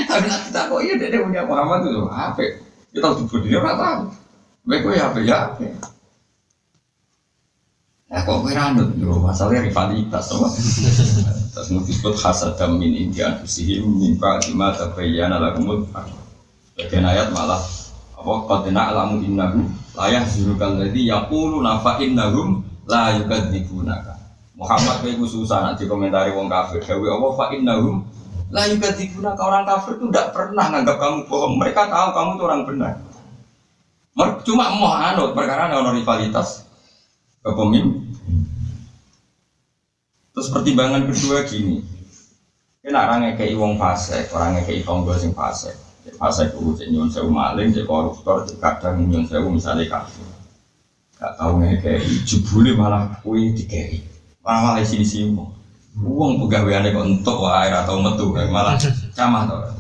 [0.10, 2.42] Tapi nak kita kok iya dene punya Muhammad itu apa?
[2.98, 4.02] Kita tuh bodoh tahu.
[4.66, 5.94] Kowe ya apa ya apa.
[8.16, 10.48] Ya kok kira anut yo masalahnya rivalitas apa?
[11.52, 15.84] Terus disebut hasad min indian fusihim mimpa lima tabayyana lahumul
[16.80, 17.60] Bagian ayat malah
[18.16, 19.68] apa qad na'lamu innahu
[20.00, 24.16] la yahzurukal ladzi yaqulu nafa innahum la yukadzibunaka.
[24.56, 26.80] Muhammad kayak gue susah nanti komentari wong kafir.
[26.88, 28.00] Dewi apa fa innahum
[28.48, 31.60] la yukadzibunaka orang kafir itu tidak pernah nganggap kamu bohong.
[31.60, 32.94] Mereka tahu kamu itu orang benar.
[34.48, 36.64] Cuma mau anut perkara ada rivalitas
[37.46, 38.05] kepemimpin.
[40.36, 41.80] Terus pertimbangan kedua gini,
[42.84, 45.72] kena orang kayak wong fase, orang kayak tonggo sing fase,
[46.20, 50.20] fase itu cek nyuwun sewu maling, cek koruptor, cek kadang nyuwun sewu misalnya kafe,
[51.16, 54.04] gak tahu kayak jebule malah kue dikei,
[54.44, 55.40] malah malah sini sini
[55.96, 58.76] uang pegawaiannya kok entuk wae atau metu malah
[59.16, 59.72] camah tuh.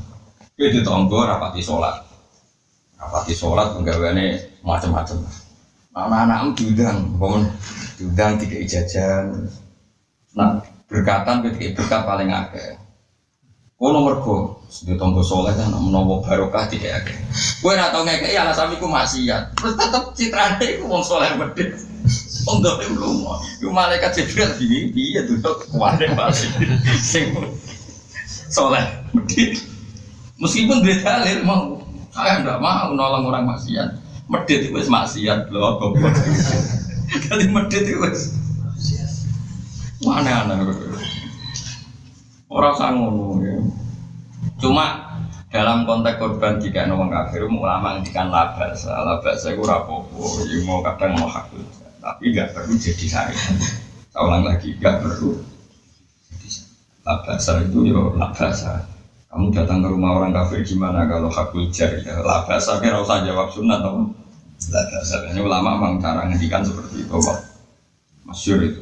[0.55, 1.99] Itu tonggo rapati sholat,
[2.95, 5.19] rapati sholat pegawaiannya macam-macam.
[5.91, 7.43] Anak-anak diundang, bangun
[7.99, 8.63] diundang tiga.
[10.35, 10.59] Nah,
[10.91, 12.75] berkatan ketika berkat paling akeh.
[13.75, 14.35] Kau nomor go,
[14.87, 17.15] di tonggo soleh kan menawa barokah tiga akeh.
[17.59, 19.55] Kue nak tau ngekei alasan iku maksiat.
[19.59, 21.75] Terus tetep citrane iku wong soleh medhit.
[22.47, 23.27] Wong dolim belum.
[23.59, 26.47] Iku malaikat Jibril gini, piye duduk kuwate pasti.
[27.03, 27.35] Sing
[28.47, 29.59] soleh medhit.
[30.39, 31.79] Meskipun dia dalil mau,
[32.11, 36.13] saya tidak mau nolong orang maksiat medit itu wis maksiat loh goblok
[37.29, 38.01] jadi medit itu
[40.05, 40.55] mana aneh
[42.55, 43.57] orang sangono ya.
[44.61, 44.85] Cuma
[45.49, 48.85] dalam konteks korban jika orang kafir ulama ngendikan labas.
[48.85, 51.51] Labas saya kurang popo ya mau kadang mau hak
[52.05, 55.41] tapi gak perlu jadi saya saya ulang lagi gak perlu.
[57.05, 58.61] Labas itu ya labas.
[59.35, 63.19] Kamu datang ke rumah orang kafir gimana kalau hakul jar ya lah bahasa kira usah
[63.27, 64.15] jawab atau
[64.71, 67.19] lah bahasa ini ulama memang cara ngendikan seperti itu
[68.23, 68.79] masyur itu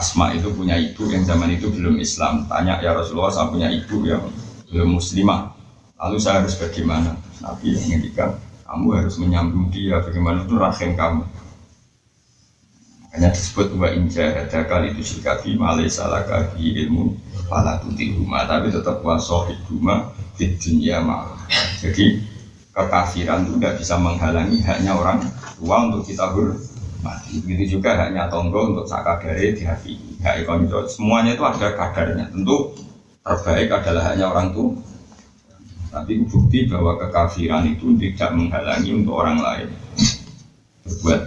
[0.00, 2.48] Asma itu punya ibu yang zaman itu belum Islam.
[2.48, 4.24] Tanya ya Rasulullah saya punya ibu yang
[4.72, 5.52] belum muslimah.
[6.00, 7.12] Lalu saya harus bagaimana?
[7.44, 8.00] Nabi yang
[8.70, 11.26] kamu harus menyambung dia bagaimana itu rahim kamu?
[13.10, 17.18] Hanya disebut wa inja ada kali itu sikabi malai salah kaki ilmu
[17.50, 21.42] pala tuti rumah tapi tetap wasohid rumah di dunia malah
[21.82, 22.22] jadi
[22.70, 25.18] kekafiran itu tidak bisa menghalangi haknya orang
[25.58, 26.30] tua untuk kita
[27.00, 29.96] hormati begitu juga haknya tonggo untuk sakadare hati.
[30.20, 32.28] Hak konco semuanya itu ada kadarnya.
[32.28, 32.76] Tentu
[33.24, 34.76] terbaik adalah haknya orang tua.
[35.90, 39.68] Tapi bukti bahwa kekafiran itu tidak menghalangi untuk orang lain
[40.86, 41.20] berbuat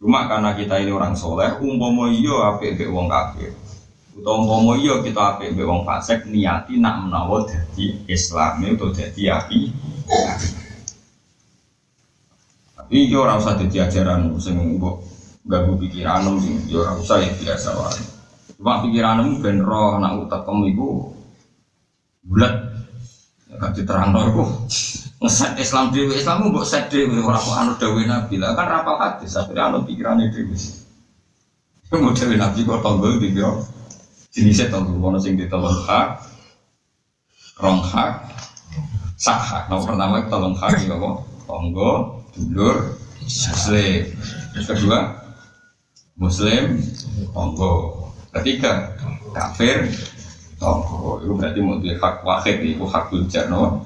[0.00, 3.54] Cuma karena kita ini orang soleh, umpomo iyo ape be wong kafir.
[4.18, 9.30] Utawa umpomo iyo kita ape be wong fasik niati nak menawa dadi Islam itu dadi
[9.30, 9.60] api.
[12.92, 15.00] Tapi Iki ora usah dadi ajaran sing mbok
[15.48, 18.04] ganggu pikiranmu sing ya ora usah ya biasa wae.
[18.60, 21.08] Cuma pikiranmu ben roh nak utekem iku
[22.20, 22.52] bulat.
[23.48, 24.44] Ya gak diterangno iku.
[25.24, 28.36] Ngeset Islam dhewe, Islam mbok set dhewe ora kok anu dawuh Nabi.
[28.36, 30.52] Lah kan rapal hadis, akhirnya anu pikirane dhewe.
[31.96, 33.56] Mau dawuh Nabi kok tonggo dikira
[34.36, 36.28] jenisnya tonggo ono sing ditolong hak,
[37.56, 38.36] rong hak,
[39.16, 39.72] sak hak.
[39.72, 41.24] Nomor pertama tolong hak iki apa?
[41.48, 44.02] Tonggo, dulur, muslim.
[44.52, 45.00] Terus kedua,
[46.16, 46.80] muslim,
[47.32, 47.72] tonggo.
[48.32, 48.96] Ketiga,
[49.36, 49.88] kafir,
[50.56, 51.20] tonggo.
[51.24, 53.84] Itu berarti mau di hak wahid, itu hak tujar, no?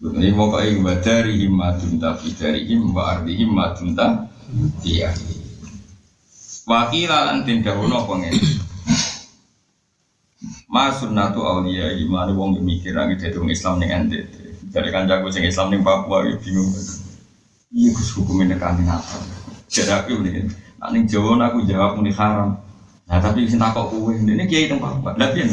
[0.00, 3.92] Ini pokoknya wa dari himmatun tapi dari him wa ardi himmatun
[4.80, 5.12] iya.
[6.64, 8.40] Wakila lan tindawono apa ngene.
[10.72, 14.39] Mas sunnatu auliya iman wong mikir lagi dari Islam ning NTT.
[14.70, 16.70] Dari kancaku sing Islam ning Papua ya bingung.
[17.74, 19.18] Iya Gus hukumnya nekan apa?
[19.66, 20.46] Jadi aku ini,
[20.78, 22.54] nak ning Jawa aku jawab muni haram.
[23.10, 25.18] Nah tapi sing takok kowe, ini kiai teng Papua.
[25.18, 25.50] Lah piye?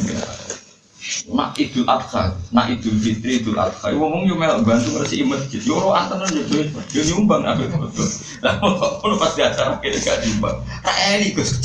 [1.34, 3.90] Nak idul adha, nak idul fitri, idul adha.
[3.96, 5.66] Wong yo mel bantu bersih masjid.
[5.66, 6.62] Yo ora antenan yo
[6.94, 8.06] yo nyumbang apa betul.
[8.46, 10.58] Lah kalau pas di acara kene gak nyumbang.
[10.84, 11.58] Tak ini Gus.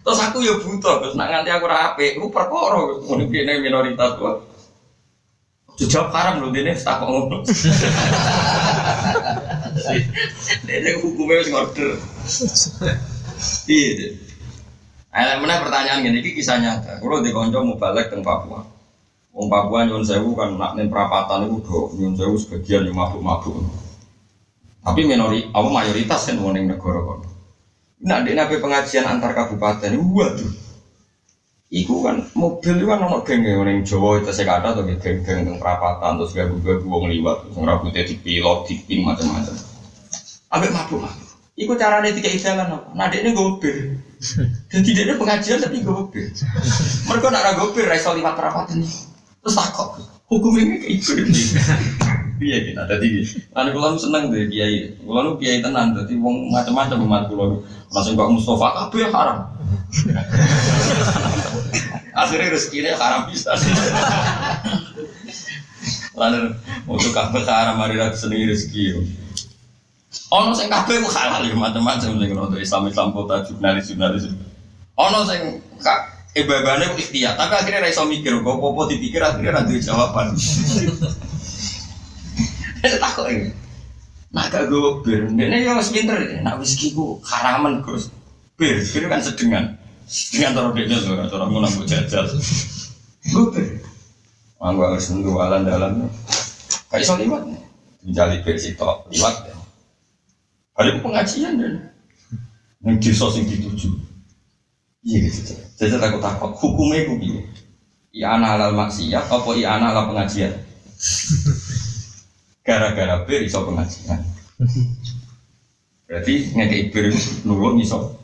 [0.00, 1.14] Terus aku yo butuh, Gus.
[1.18, 2.84] Nak nganti aku ra apik, ku perkara
[3.26, 4.49] kene minoritas kok.
[5.80, 7.40] Jawab haram lho dene tak ngono.
[10.68, 11.96] Dene hukumnya wis ngorder.
[13.64, 14.12] Iya.
[15.10, 17.00] Eh, mana pertanyaan gini, ini kisah nyata.
[17.02, 18.62] Kalau di konco mau balik ke Papua,
[19.34, 23.18] Wong Papua nyun sewu kan nak nen perapatan itu do nyun sewu sebagian yang mabuk
[23.18, 23.58] mabuk.
[24.80, 27.26] Tapi minori, apa mayoritas kan wong negara kono.
[28.00, 30.69] Nah, di nabi pengajian antar kabupaten, waduh.
[31.70, 35.54] Iku kan mobil itu kan ono geng yang Jawa itu saya kata atau geng-geng yang
[35.62, 39.54] perapatan terus gak gabu wong liwat, terus rambutnya dipilot, diping macam-macam.
[40.50, 41.30] Ambek mabuk mabuk.
[41.54, 42.90] Iku caranya tiga jalan apa?
[42.98, 44.02] Nah dia ini gopir.
[44.66, 46.34] Dan tidak ada pengajian tapi gopir.
[47.06, 48.90] Mereka nak ragu gopir, raiso lewat perapatan ini.
[49.38, 51.12] Terus takut hukum ini kayak itu.
[52.40, 53.22] Iya kita tadi.
[53.52, 54.96] Anak kulo seneng deh kiai.
[55.04, 55.94] Kulo nu kiai tenan.
[55.94, 57.62] Jadi wong macam-macam umat kulo.
[57.92, 59.38] Langsung kok Mustafa kabeh haram.
[62.20, 63.56] Akhirnya rezekinya haram bisa.
[66.12, 66.52] Lalu
[66.84, 69.00] untuk kabeh haram hari ragu seneng rezeki.
[70.30, 74.28] Ono sing kabeh ku halal ya macam-macam sing ono Islam Islam kota jurnalis jurnalis.
[75.00, 75.64] Ono sing
[76.36, 80.36] ibadahnya ku ikhtiar, tapi akhirnya ra iso mikir kok apa dipikir akhirnya duwe jawaban.
[82.80, 83.50] Saya takut ini.
[84.30, 88.14] Nah gak gue bir, ini yang pinter Nah whisky ku haraman Gus.
[88.54, 89.79] Bir, bir kan sedengan.
[90.10, 92.26] Sedengan taruh dia tuh, taruh ngulang gue jajal.
[93.30, 93.78] Gue.
[94.58, 96.10] Manggu harus nunggu alam dalam.
[96.90, 97.62] Kayak iso liwat nih.
[98.02, 99.54] Menjali bir sitok liwat ya.
[100.74, 101.74] Ada pengajian dan
[102.82, 103.86] yang desa sing dituju.
[105.06, 105.54] Iya gitu.
[105.78, 107.40] Jadi aku takut hukumnya itu gini.
[108.10, 110.52] Iya anak halal maksiat apa iya anak halal pengajian?
[112.66, 114.20] Gara-gara bir iso pengajian.
[116.10, 117.14] Berarti ngekei bir
[117.46, 118.19] nulung iso.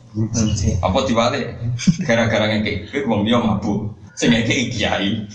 [0.81, 1.53] Apa diwale?
[2.01, 3.93] Gara-gara ngekei bir wong dia mabuk.
[4.17, 5.29] Sing ngekei kiai.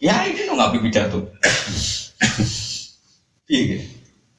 [0.00, 1.20] Kiai itu ngapain pidato.
[3.46, 3.86] Iya gitu.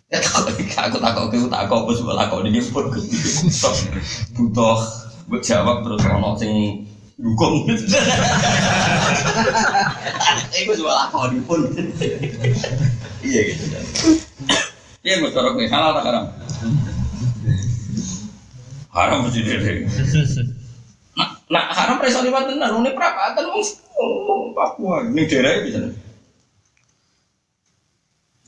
[0.08, 0.64] Ya takut aku
[1.04, 2.88] takut aku takut apa semua takut ini pun
[4.34, 4.80] butuh
[5.44, 6.84] jawab terus ono sing
[7.20, 7.68] dukung.
[10.58, 11.60] Iku takut ini pun.
[13.22, 13.64] Iya gitu.
[15.06, 16.26] Iya mau corok nih halal tak haram?
[18.98, 19.62] Haram mesti deh.
[21.18, 23.66] Nah, nah haram preso liwat tenan, ini perapatan wong
[24.54, 25.82] Papua, ini daerah bisa.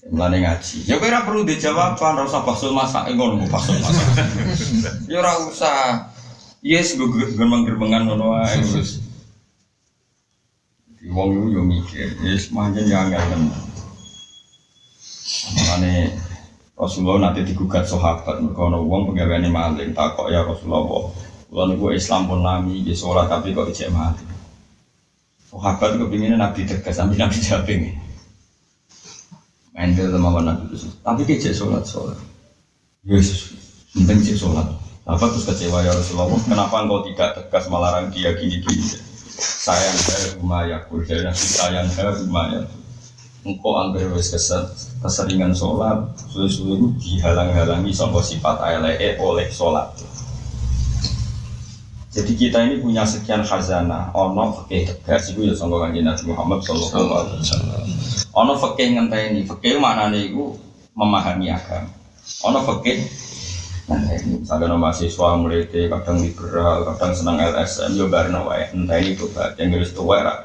[0.10, 0.86] Mulane ngaji.
[0.86, 4.06] Ya kowe ora perlu dijawab, ora usah basul masak ngono basul masak.
[5.10, 6.14] Ya ora usah.
[6.62, 9.02] Yes, gue gerbang-gerbangan ngono wae wis.
[11.10, 13.50] Wong yo mikir, yes manjen ya angel tenan.
[15.58, 15.94] Mulane
[16.80, 21.12] Rasulullah nanti digugat sahabat mergo ana wong penggaweane maling takok ya Rasulullah.
[21.52, 24.32] Kula niku Islam pun nami di sholat tapi kok ijek maling.
[25.52, 27.92] Sahabat kepinginnya Nabi tegas, Nabi jawab ini.
[29.76, 32.16] Ente sama warna itu Tapi dia sholat sholat.
[33.04, 33.58] Yesus,
[33.92, 34.68] penting cek sholat.
[35.04, 36.38] Apa terus kecewa ya Rasulullah?
[36.46, 38.88] Kenapa engkau tidak tegas melarang dia gini-gini?
[39.40, 42.62] Sayang saya rumah ya saya sayang saya rumah ya.
[43.48, 44.68] Engkau wes keser,
[45.00, 49.96] keseringan sholat, suwe-suwe dihalang-halangi sama sifat ALE oleh sholat.
[52.10, 56.60] Jadi kita ini punya sekian khazanah, ono fakih tegas itu ya sama kanjeng Nabi Muhammad
[56.68, 57.84] Sallallahu Alaihi Wasallam.
[58.34, 60.36] Ono fakih ngenteni, fakih mana nih
[60.92, 61.96] memahami agama.
[62.44, 63.08] Ono fakih.
[63.90, 69.70] Misalnya ono mahasiswa melete, kadang liberal, kadang senang LSM, yo barno wae ngenteni itu yang
[69.80, 70.20] harus tua.
[70.26, 70.44] Ono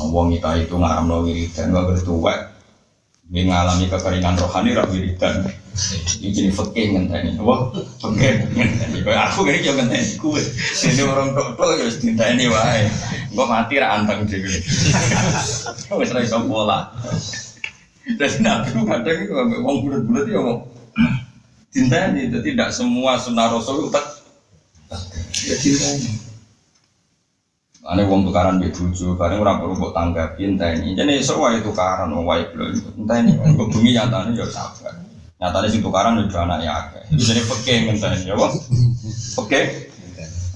[0.00, 2.34] wong kita itu ngaramno wiridan, gak harus tua.
[3.26, 5.50] Dia ngalami kekeringan rohani rak wiridan.
[6.22, 7.34] Iki fakih ngenteni.
[7.42, 9.02] Wah, fakih ngenteni.
[9.02, 10.38] Kayak aku kayak yo ngenteni kuwe.
[10.86, 12.86] Ini orang tok-tok ya wis dinteni wae.
[13.34, 14.62] Engko mati ra anteng dhewe.
[15.98, 16.94] Wis ra iso pola.
[18.06, 20.62] Jadi nabi kadang itu ambek wong bulat-bulat ya ngomong
[21.74, 22.30] dinteni.
[22.30, 24.06] Jadi tidak semua sunnah rasul tak
[25.34, 26.25] ya dinteni.
[27.86, 30.98] Ane wong tukaran be bojo, bareng ora perlu mbok tanggapi enteni.
[30.98, 32.74] Jadi iso wae tukaran wong wae belum.
[32.98, 34.90] Enteni, kok bumi nyatane ya sabar.
[35.38, 37.04] Nyatanya sing tukaran udah anaknya akeh.
[37.14, 38.54] Itu jadi peke ngenteni ya, Bang.
[39.38, 39.60] Peke.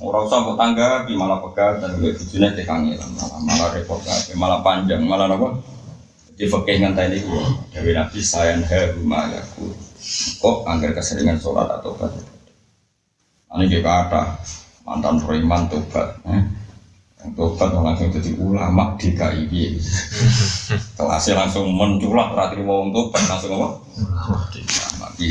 [0.02, 4.00] Ora usah kok tanggapi malah pegat dan gue bujune tekangilan malah malah repot
[4.32, 5.60] malah panjang, malah apa?
[6.34, 7.36] Jadi peke ngenteni ku.
[7.70, 9.70] Dewi Nabi sayan haruma yaku.
[10.42, 12.10] Kok anggar keseringan sholat atau tobat.
[13.54, 14.40] Ini dia kata
[14.82, 16.16] mantan preman tobat.
[16.26, 16.59] Eh?
[17.20, 19.52] Tobat langsung jadi ulama di KIB.
[20.96, 23.68] Kelasnya langsung menculak terakhir mau untuk langsung apa?
[23.76, 25.28] Ulama di.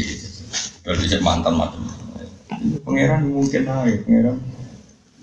[0.86, 1.82] Kalau bisa mantan macam.
[2.86, 4.38] Pangeran mungkin naik, pangeran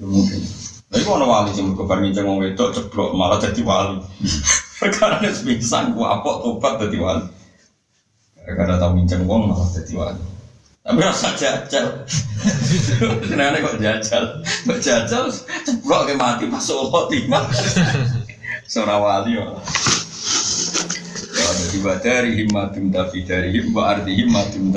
[0.02, 0.40] mungkin.
[0.86, 4.02] Tapi kalau wali sih berkobar ngincang wong wedok ceblok malah jadi wali.
[4.98, 7.26] Karena semisal gua apa tobat jadi wali.
[8.42, 10.22] Karena tahu ngincang wong malah jadi wali.
[10.86, 12.06] Tapi rasa jajal.
[13.26, 14.38] Kenapa kok jajal?
[14.38, 15.26] Kok jajal?
[15.66, 17.40] Ceblok ke mati Allah tiba.
[18.70, 19.46] Seorang wali ya.
[21.36, 24.70] Ya, jadi badari himmatum tapi dari himma arti himmatum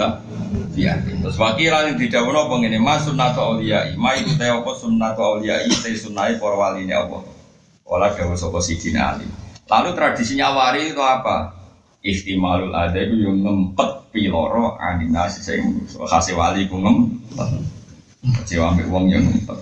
[0.73, 1.21] biyakin.
[1.21, 3.93] Terus wakilan yang tidak apa ini mas sunnatu awliyai.
[3.93, 7.21] Ma itu teh apa sunnatu awliyai teh sunnai para wali ini apa.
[7.85, 9.29] Olah gawe sapa sidina alim.
[9.69, 11.58] Lalu tradisinya wari itu apa?
[11.99, 15.99] Ihtimalul ada itu yang ngempet piloro aninasi saya manusia.
[16.07, 17.49] Kasih wali ku ngempet.
[18.39, 19.59] Kecewa ambil uang yang ngempet.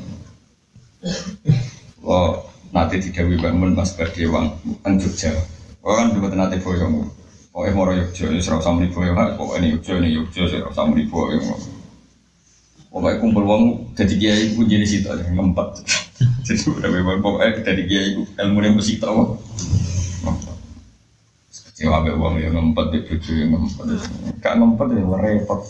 [2.05, 4.53] Oh, nanti tidak bangun mas berdewang
[4.85, 5.33] kan Jogja.
[5.81, 7.09] Oh kan juga nanti boyong.
[7.57, 10.93] Pokoknya moro Yogyo, ini serau sama ribu ya, pokoknya ini Yogyo, ini Yogyo, serau sama
[10.93, 11.41] ribu ya.
[12.93, 13.63] Pokoknya kumpul uang,
[13.97, 15.81] jadi kiai pun jadi situ aja, ngempet.
[16.45, 19.41] Jadi udah bebas, pokoknya jadi kiai ilmu yang mesti tahu.
[21.78, 23.86] Kecewa be uang yang ngempet, di bojo yang ngempet.
[24.41, 25.61] Gak ngempet ya, repot.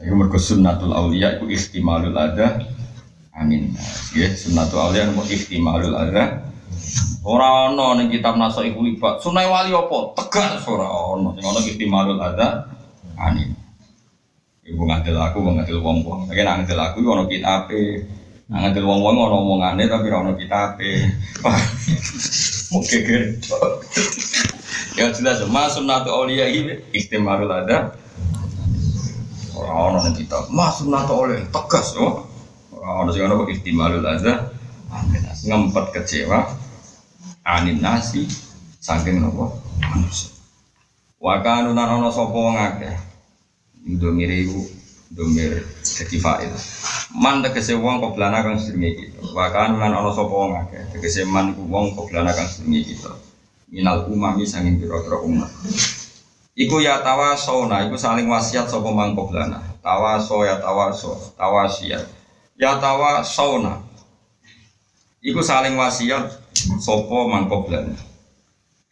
[0.00, 2.64] Ayo mergo sunnatul auliya itu istimalul ada.
[3.36, 3.76] Amin.
[4.16, 6.48] Ya, sunnatul auliya itu istimalul ada.
[7.28, 9.20] Ora ono ning kitab naso iku libat.
[9.20, 10.16] Sunai wali apa?
[10.16, 11.36] Tegas ora ono.
[11.36, 12.72] Sing ono istimalul ada
[13.20, 13.52] anin.
[14.64, 16.24] Ibu ngadil aku, ngadil wong-wong.
[16.32, 18.00] Lagi nak ngadil aku ono kitabe.
[18.48, 21.04] Nak ngadil wong-wong ono omongane tapi ora ono kitabe.
[22.68, 23.40] Mau geger.
[24.98, 27.96] Ya jelas, mas sunnatu auliya ini istimalul ada.
[29.56, 30.52] Ora ono ning kitab.
[30.52, 32.28] Mas sunnatu auliya tegas oh.
[32.74, 34.52] Ora ono sing ono istimalul ada.
[35.38, 36.44] Ngempet kecewa,
[37.46, 38.28] anin nasi
[38.82, 40.34] saking nopo manusia.
[41.22, 42.96] Wakanu nanono sopo wong akeh.
[43.96, 44.77] Domir iku
[45.12, 46.52] domir dadi fa'il.
[47.16, 49.20] Man tegese wong koblana kang sedenge kita.
[49.32, 50.82] Wakanu lan ana sapa wong akeh.
[50.92, 53.12] Tegese man iku wong koblana kang sedenge kita.
[53.68, 55.52] Minal umami sanging pira-pira umat.
[56.58, 59.60] Iku ya tawasona, iku saling wasiat sapa man koblana.
[59.84, 62.04] Tawaso ya tawaso, tawasiat.
[62.58, 63.84] Ya tawasona.
[65.18, 66.30] Iku saling wasiat
[66.78, 68.07] sopo mangkoblana.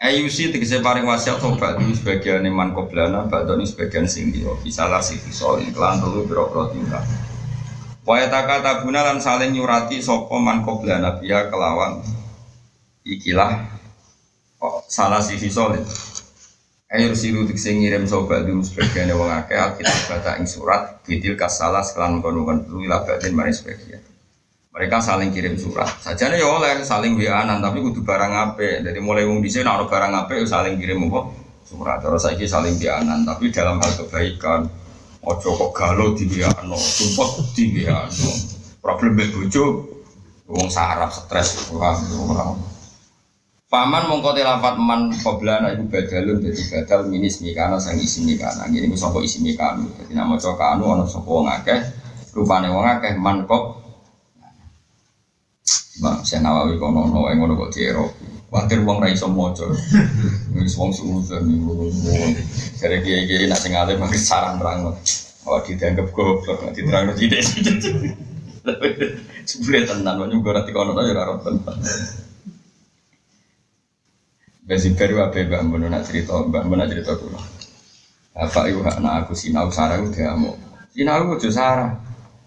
[0.06, 5.02] Ayusi tegese paring wasiat sobat di sebagian man koblana, badoni sebagian sing dia bisa lah
[5.02, 7.02] sih soal iklan dulu biro-biro tinggal.
[8.06, 12.06] Waya taka tabuna lan saling nyurati sopo man koblana biya kelawan
[13.02, 13.66] ikilah
[14.62, 15.82] oh, salah sisi solid.
[16.86, 21.82] Ayo siru tegese ngirim sobat di sebagian wong akeh alkitab baca ing surat bidil kasalah
[21.82, 24.05] sekelan kono-kono dulu ilabatin mari sebagian.
[24.76, 25.88] Mereka saling kirim surat.
[26.04, 28.84] Saja ya oleh saling WA-an tapi kudu barang ape.
[28.84, 31.32] Dari mulai wong nek ana barang ape saling kirim apa?
[31.64, 32.04] Surat.
[32.04, 34.68] Terus saiki saling WA-an tapi dalam hal kebaikan.
[35.26, 38.30] Ojo kok galau di WA-no, sumpah di WA-no.
[38.78, 39.64] Problem bojo
[40.46, 42.54] wong sarap stres ora ora.
[43.66, 48.70] Paman mongko telafat man qoblana iku badalun dadi badal minis mikana sang isi mikana.
[48.70, 49.82] Iki sapa isi mikana.
[49.98, 51.80] Dadi nama cokanu ana sapa wong akeh.
[52.36, 53.85] Rupane wong akeh man kok
[55.96, 58.12] Bang, saya nawawi kono no yang ngono kok diero.
[58.52, 59.72] Wakil uang rai semua coy.
[60.54, 61.88] Wis wong suudzon niku.
[62.78, 64.92] Jare kiai-kiai nak sing alim mangke saran terang.
[65.48, 67.42] Oh dianggap goblok nek diterangno tidak.
[69.48, 71.76] Sebule tenan wong juga nanti kono ya ora tenan.
[74.66, 77.38] Besi baru apa mbak Mbak nak cerita mbak Mbak nak cerita dulu.
[78.36, 80.58] Apa itu anak aku sinau sarah udah mau.
[80.92, 82.05] Sinau itu sarah.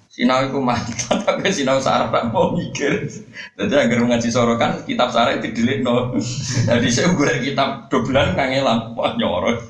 [0.10, 3.06] Sinau itu mantap tapi sinau sarah tak mau mikir.
[3.54, 6.18] Jadi agar ngaji sorokan kitab sarah itu dilik no.
[6.66, 9.70] Jadi saya gue kitab doblan kangelan wah nyorot.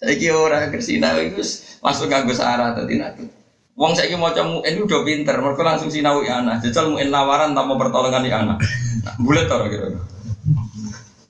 [0.00, 1.44] Saya kira orang kersinau itu
[1.84, 3.28] langsung nganggo sarah tadi nanti.
[3.76, 6.64] Wong saya mau cemu ini udah pinter, mereka langsung sinau ya anak.
[6.64, 8.64] Jajal mau lawaran tanpa pertolongan di anak.
[9.04, 10.00] Nah, bulat tau kira kira.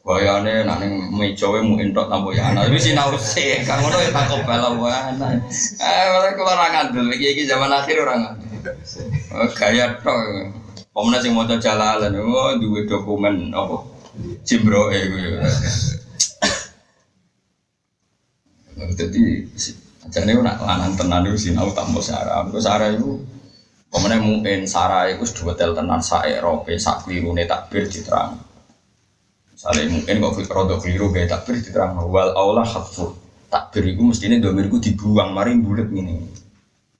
[0.00, 2.72] Bayane nak ning meja wae mu entok tanpa ya anak.
[2.72, 4.72] Wis sinau sih, kang ngono ya takok bala
[5.12, 5.44] anak.
[5.76, 8.74] Eh, malah kula ora ngandel iki iki zaman akhir ora ngandel.
[9.36, 10.16] Oh, gaya tok.
[10.90, 13.76] Pemene sing maca jalalan, oh duwe dokumen apa?
[14.42, 15.22] Cimbroe kuwi.
[18.96, 19.22] Jadi
[20.08, 22.42] jadi nak lanang tenan itu sinau tanpa sarah.
[22.48, 23.20] Aku sarah itu
[23.90, 28.38] Pemenang mungkin sarah itu dua tel tenan saya rope sak keliru takbir diterang.
[29.60, 33.12] Misalnya mungkin kok rodo keliru kayak takbir diterang wal aulah hatfur
[33.52, 36.16] takbir itu mestinya domir itu dibuang mari bulat ini.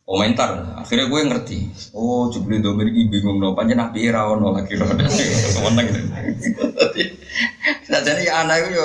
[0.05, 1.59] Komentar akhirnya gue ngerti.
[1.97, 5.89] Oh coba domir ini bingung no panjang nabi rawon lagi rodo semenang
[7.89, 8.77] Nah jadi anak itu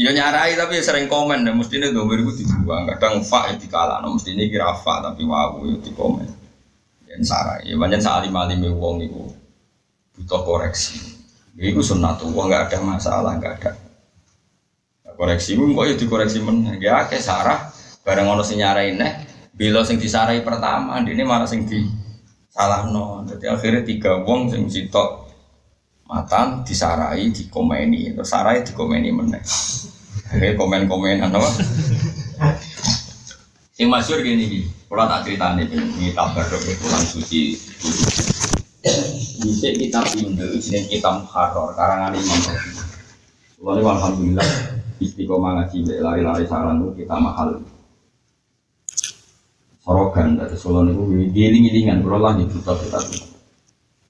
[0.00, 2.88] Ya nyarai tapi sering komen dan mestinya domir itu dibuang.
[2.88, 6.24] Kadang fa ya dikalah, no, mestinya kira fa tapi wow itu di komen.
[7.04, 9.28] Dan sarai, ya banyak lima lima uang itu
[10.16, 11.17] butuh koreksi.
[11.58, 13.70] Itu sunat tuh, nggak ada masalah, nggak ada.
[15.18, 17.60] Koreksi gue kok ya dikoreksi men, ya kayak sarah.
[18.06, 19.12] Bareng ono sing nyarai nih,
[19.58, 21.82] bila sing disarai pertama, ini malah sing di
[22.48, 23.26] salah no.
[23.26, 25.26] Jadi akhirnya tiga uang sing sitok
[26.06, 28.14] matan disarai dikomeni.
[28.14, 29.42] Terus sarai dikomeni meneh.
[30.28, 31.50] Oke komen-komen apa?
[33.78, 37.54] Yang masyur gini gini kalau tak cerita nih ini kabar dok pulang suci
[39.38, 42.40] bisa kita pindah sini kita mukharor karangan imam
[43.58, 44.48] Lalu alhamdulillah
[45.02, 47.58] istiqomah ngaji lari-lari saran kita mahal.
[49.82, 52.98] Sorogan dari Solo niku giling-gilingan kalau lah kita kita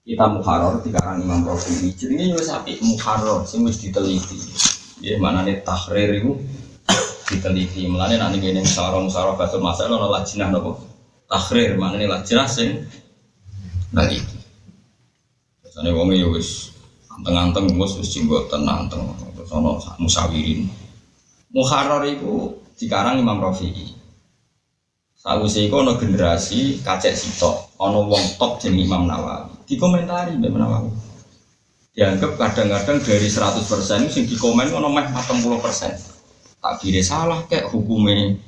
[0.08, 4.36] kita mukharor di karang Imam Rafi'i jadi ini sapi mukharor sing wis diteliti.
[4.98, 6.34] Ya mana nih tahrir itu
[7.30, 7.86] diteliti.
[7.86, 10.50] Melane nanti gini sarong sarong batul masalah nolah lajinah
[11.78, 12.82] mana nih lajinah sing
[13.94, 14.37] neliti
[15.78, 16.74] biasanya wong ya wis
[17.06, 20.66] anteng-anteng wis wis jenggoten anteng terus ono musawirin
[21.54, 23.94] mukharor itu di karang Imam Rafi'i
[25.14, 29.50] Sausé iku ana generasi kacek sitok, ana wong top jeneng Imam Nawawi.
[29.66, 30.94] Dikomentari Imam Nawawi.
[31.90, 33.66] Dianggap kadang-kadang dari 100%
[34.06, 36.62] itu sing dikomen ono meh 40%.
[36.62, 38.38] Tak kira salah kayak hukumnya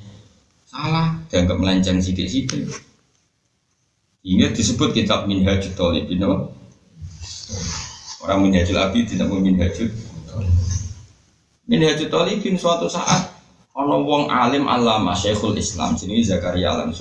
[0.63, 2.71] salah, dianggap melenceng sidik-sidik.
[4.23, 6.60] Ini disebut kitab Minhajul Talibin apa?
[8.21, 9.89] Orang Minhajul Abi tidak mau Minhajul
[11.65, 13.31] Minhajul Talibin suatu saat
[13.71, 16.91] Ono wong alim alama Syekhul Islam sini Zakaria Alam.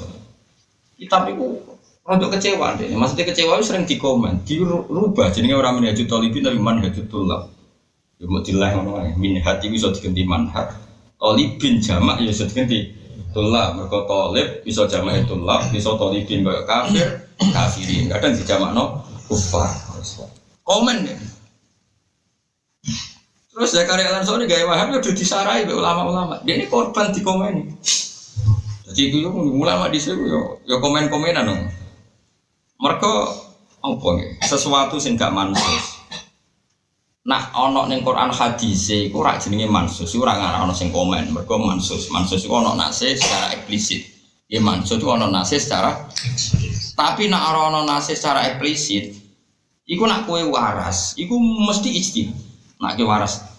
[0.95, 1.59] Kitab itu
[2.07, 2.87] untuk kecewa deh.
[2.95, 5.35] Maksudnya kecewa itu sering dikomen, dirubah.
[5.35, 7.51] Jadi orang minhajul talibin tapi manhajul tulab.
[8.23, 9.19] Ya mau dilah ngono ae.
[9.67, 10.71] Bisa diganti manhaj.
[11.19, 12.95] Talibin jamak ya bisa diganti
[13.35, 13.75] tulab.
[13.75, 17.09] Mereka talib bisa jamak tulab, bisa talibin kayak kafir,
[17.51, 18.07] kafirin.
[18.07, 19.03] Kadang dijamak no
[20.01, 20.33] kufar.
[20.65, 21.19] Komen deh.
[23.53, 26.41] Terus Zakaria Al-Ansori gaya waham udah disarai oleh ulama-ulama.
[26.49, 27.77] Dia ini korban di komen.
[28.89, 31.69] Jadi itu ulama di sini yo yo komen-komenan dong.
[32.81, 33.13] Mereka
[33.85, 34.29] apa ya?
[34.49, 36.01] Sesuatu sing gak mansus.
[37.29, 41.29] Nah, ono ning Quran hadis iku ora jenenge mansus, ora ngarah ono sing komen.
[41.37, 44.09] Mergo mansus, mansus iku ono nase secara eksplisit.
[44.49, 46.09] Ya mansus iku ono nase secara
[46.97, 49.20] Tapi nak ono nase secara eksplisit,
[49.87, 52.37] iku nak kue waras, iku mesti ijtihad.
[52.81, 53.51] Nak kue waras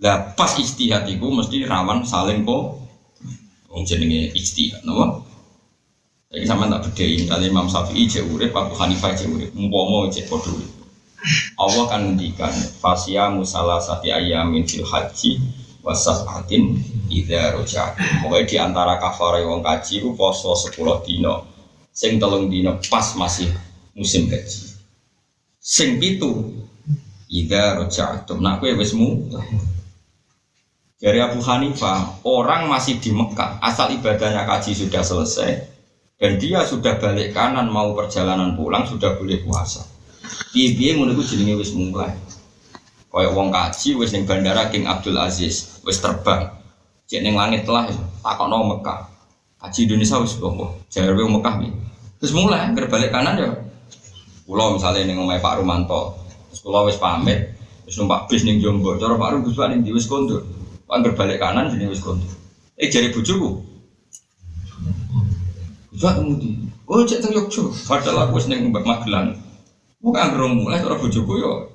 [0.00, 2.80] lah pas istihad itu mesti rawan saling kok
[3.68, 5.28] wong jenenge istihad napa?
[6.30, 10.30] Jadi sama tak bedain kali Imam Syafi'i cek urip, Abu Hanifah cek urip, umpama cek
[10.30, 10.54] padha
[11.60, 15.36] Allah kan ngendikan fasya musala sati ayamin fil haji
[15.84, 16.80] wasafatin
[17.12, 17.92] idza roja.
[18.24, 21.44] Pokoknya di antara kafare wong kaji ku poso 10 dino.
[21.92, 23.52] Sing telung dino pas masih
[23.92, 24.69] musim haji.
[25.70, 26.50] Sing pitu
[27.30, 28.26] idza roja.
[28.26, 28.90] Nak kowe wis
[31.00, 35.64] dari Abu Hanifah, orang masih di Mekah, asal ibadahnya kaji sudah selesai,
[36.20, 39.80] dan dia sudah balik kanan mau perjalanan pulang sudah boleh puasa.
[40.52, 42.12] Piye-piye ngono iku jenenge wis mulai.
[43.08, 46.52] Kaya wong kaji wis ning bandara King Abdul Aziz, wis terbang.
[47.08, 47.88] Cek ning langit lah
[48.20, 49.08] takokno Mekah.
[49.56, 50.84] Kaji Indonesia wis opo?
[50.92, 51.72] Jare Mekah piye?
[52.20, 53.69] Terus mulai berbalik kanan ya.
[54.50, 56.18] Pulau misalnya ning omahe Pak Rumanto.
[56.50, 57.54] Terus kula wis pamit,
[57.86, 60.42] Terus numpak bis ning Jombor, cara Pak Rum Gus Pak ning kondur.
[60.90, 62.34] Angger balik kanan jenenge wis kondur.
[62.74, 63.62] Eh jari bojoku.
[65.94, 66.66] Gus Pak kemudi.
[66.90, 67.70] Oh cek teng Yogyo.
[67.86, 69.38] Padahal aku wis ning Magelang.
[70.02, 71.70] Mau kan mulai cara bojoku yo.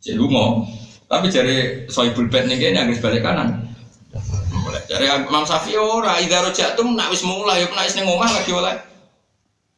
[0.00, 0.64] Cek lunga.
[1.12, 3.68] Tapi jari soibul bed ning kene angger balik kanan.
[4.88, 8.80] Dari Imam Syafi'i ora idza rajatum nak wis mulai yo nak wis ning lagi oleh.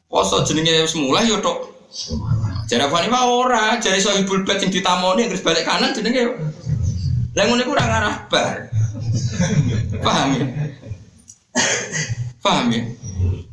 [0.07, 1.72] Poso jenenge wis mulai yo tok.
[2.65, 6.25] Jare Fani Pak ora, jare sohibul bed sing ditamoni terus balik kanan jenenge.
[7.37, 8.57] Lah ngene ku ora ngarah bar.
[10.01, 10.45] Paham ya?
[12.41, 12.81] Paham ya?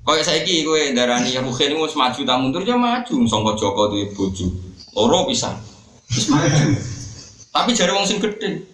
[0.00, 4.08] Kayak saiki kowe darani ya Ruhin wis maju ta mundur ya maju sangka Joko duwe
[4.16, 4.48] bojo.
[4.96, 5.60] Loro pisan.
[6.08, 6.80] Wis maju.
[7.52, 8.64] Tapi jare wong sing gedhe.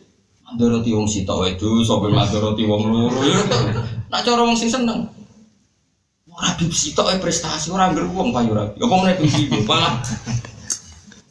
[0.47, 3.19] Mandoroti wong sitok itu, sampe mandoroti wong loro.
[4.07, 5.11] Nak cara wong sing seneng.
[6.37, 8.69] Ora Habib sitok e prestasi ora ngger wong payu ora.
[8.77, 9.97] Ya kok meneh ibu malah.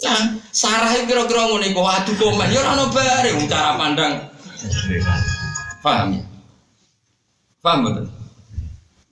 [0.05, 4.13] Nah, Sarah itu kira-kira ngene kok adu komen ya ora ono bare wong cara pandang.
[5.81, 6.23] Paham ya?
[7.63, 8.05] Paham betul?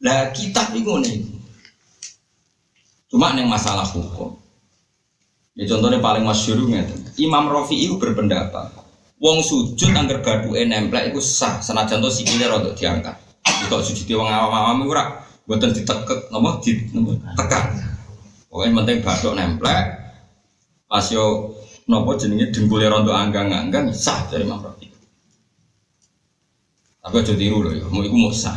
[0.05, 1.33] Lah kitab iku ngene iki.
[3.09, 4.37] Cuma neng masalah hukum.
[5.57, 7.09] Ya contohnya paling masyhur ngeten.
[7.17, 8.73] Imam Rafi'i itu berpendapat
[9.23, 13.15] Wong sujud angger bathuke nemplek iku sah senajan to sikile rada diangkat.
[13.71, 16.71] Kok sujud wong awam-awam iku ora mboten ditekek napa di
[17.35, 17.65] tekan.
[18.47, 19.85] Pokoke penting bathuk nemplek
[20.87, 21.51] pas yo
[21.89, 24.93] napa jenenge dengkule rada anggang-anggang sah dari Imam Rafi'i.
[27.03, 28.55] Tapi aja tiru lho ya, mau iku mau sah.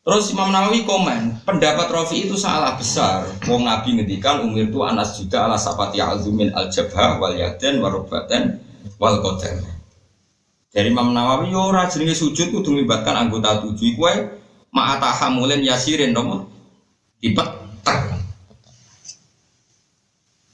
[0.00, 3.28] Terus Imam Nawawi komen, pendapat Rafi itu salah besar.
[3.44, 8.58] Wong Nabi ngendikan umir itu anas juga ala sapati azumin al jabha wal yaden warobatan
[8.96, 9.60] wal qadar.
[10.72, 14.08] Dari Imam Nawawi yo ora jenenge sujud kudu melibatkan anggota tujuh iku
[14.70, 16.46] wae ma'ata hamulin yasirin nopo
[17.18, 17.60] dipet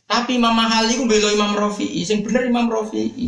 [0.07, 3.27] Tapi Imam Mahali ku belo Imam Rafi'i, sing bener Imam Rafi'i.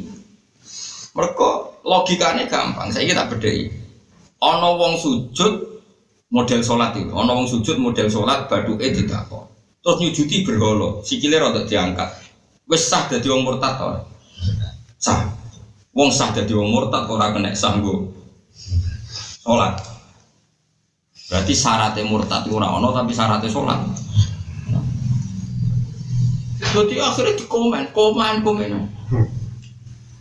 [1.11, 1.49] Mereka
[1.83, 3.67] logikanya gampang, saya tak bedai.
[4.39, 5.83] Ono wong sujud
[6.31, 9.51] model sholat itu, ono wong sujud model sholat badu eh tidak kok.
[9.83, 12.15] Terus nyujuti berholo, sikile rada diangkat.
[12.71, 14.07] Wes sah dadi wong murtad.
[15.03, 15.27] Sah.
[15.99, 18.07] Wong sah dadi wong murtad ora kena sanggo
[19.43, 19.98] sholat.
[21.29, 23.79] Berarti syaratnya murtad itu ono tapi syaratnya sholat.
[26.59, 28.71] Jadi akhirnya dikomen, komen, komen.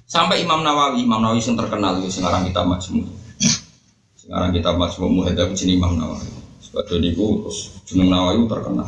[0.07, 3.03] Sampai Imam Nawawi, Imam Nawawi yang terkenal itu sekarang kita majmu.
[4.15, 6.31] Sekarang kita majmu muhadab jenis Imam Nawawi.
[6.63, 7.27] Sebab itu
[7.87, 8.87] jeneng Nawawi terkenal.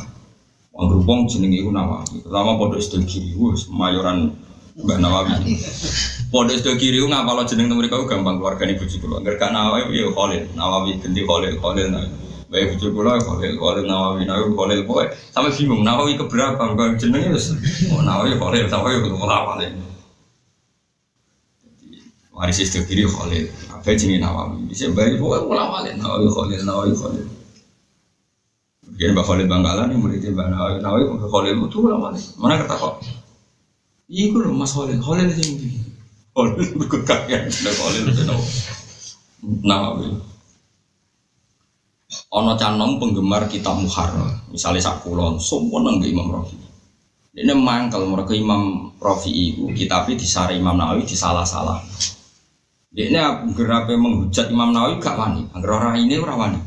[0.72, 2.24] Wong berhubung jeneng itu Nawawi.
[2.24, 3.36] Pertama pondok sedang kiri,
[3.72, 4.32] mayoran
[4.84, 5.56] Mbak Nawawi.
[6.30, 9.18] Pondok sedang kiri nggak kalau jeneng mereka gampang keluarga ibu juga.
[9.18, 12.10] Agar kan Nawawi ya Khalil, Nawawi ganti Khalil, Khalil Nawawi.
[12.50, 17.34] Baik bujuk kula Khalil, Khalil Nawawi, Nawawi Khalil pokoke sampai bingung Nawawi keberapa kok jenenge
[17.34, 17.54] wis
[17.94, 19.60] oh Nawawi Khalil, Nawawi kudu ngapal.
[22.30, 24.70] Mari sistem kiri Khalil, apa jenenge Nawawi.
[24.70, 27.26] Bisa baik pokoke ulama Nawawi Khalil, Nawawi Khalil.
[28.98, 33.19] Biar Mbak Khalil Bangkalan yang muridnya Mbak Nawawi, Nawawi Khalil itu ulama Mana kata kok?
[34.10, 35.70] Iya gue Mas Khalil, Khalil sing ndi?
[36.34, 38.26] Khalil kekakian, Khalil itu
[39.62, 40.10] Nawawi.
[42.34, 46.58] Ono canom penggemar kitab Muharrar, misalnya sakulon, semua nang Imam Rafi.
[47.38, 51.78] Ini mangkel mereka Imam Rafi itu kitabnya disari Imam Nawawi disalah-salah.
[52.90, 53.14] Ini
[53.54, 56.58] gerape menghujat Imam Nawawi gak wani, agar orang ini orang wani.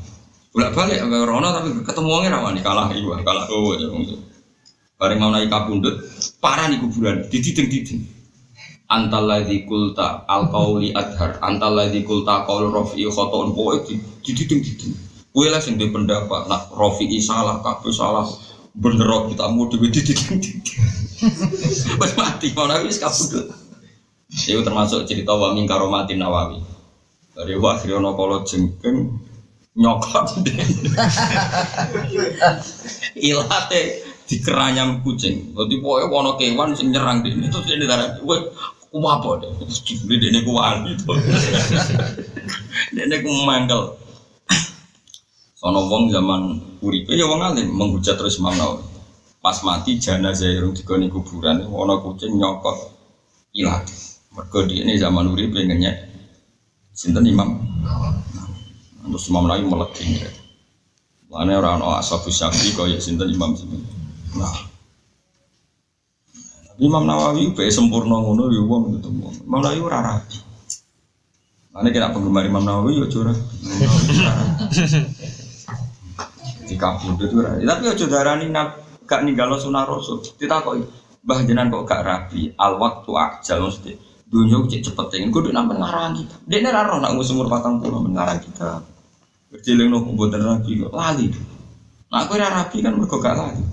[0.56, 3.76] Bolak balik orang tapi ketemu orang wani kalah ibu, kalah oh
[5.04, 6.00] Bareng Imam Nawawi kabundut,
[6.40, 8.08] parah nih kuburan, dititing-titing.
[8.88, 14.96] Antal ladzi kulta al qauli adhar, antal ladzi kulta qaul rafi'i khoton pokoke dititing-titing.
[15.36, 18.24] Kue lah sing pendapat, nak Rofi salah, kabeh salah,
[18.72, 20.16] bener kita mau dewi titik
[22.00, 23.52] Pas mati, mau nabi kabudut.
[24.30, 26.64] Itu termasuk cerita wa min karomatin nawawi.
[27.34, 29.20] Dari akhirnya ono kolo jengkeng
[29.74, 30.38] nyokot
[33.26, 35.52] ilate di keranyam kucing.
[35.52, 38.08] Jadi pokoknya ono kewan sing nyerang dia itu jadi darah.
[38.24, 38.40] Gue
[38.94, 39.52] apa deh?
[39.66, 41.12] Jadi dia kuat itu.
[42.94, 43.82] Dia mangkel.
[45.68, 46.42] Ono wong zaman
[46.84, 48.84] uripe ya wong alim menghujat terus Nawawi.
[49.40, 52.76] Pas mati jenazah yang digoni kuburan ono kucing nyokot
[53.56, 53.88] ilat.
[54.68, 55.96] Di ini zaman uripe ngenyek
[56.92, 57.64] sinten Imam.
[59.08, 60.20] Terus Imam Nawawi meleking.
[61.32, 63.93] Mana orang ono ashabu syafi kaya sinten Imam sinten.
[64.40, 64.56] Nah.
[66.82, 69.14] Imam Nawawi be sempurna ngono ya wong gitu.
[69.46, 70.38] Imam Nawawi ora rapi.
[71.74, 73.38] Mana kita penggemar Imam Nawawi ya curah
[76.74, 78.50] kabudut itu tapi aja darani
[79.06, 80.82] gak ninggalo sunah rasul kita kok
[81.24, 83.96] Bah jenengan kok gak rapi, al waktu ajal mesti.
[84.28, 86.36] Dunia cek cepet ingin kudu nampen ngarang kita.
[86.44, 88.84] Dia nih raro nak ngusung umur patang puluh ngarang kita.
[89.48, 91.32] Berjiling no kumpulan rapi kok lali.
[92.12, 93.64] Nah aku rapi kan mereka gak lali.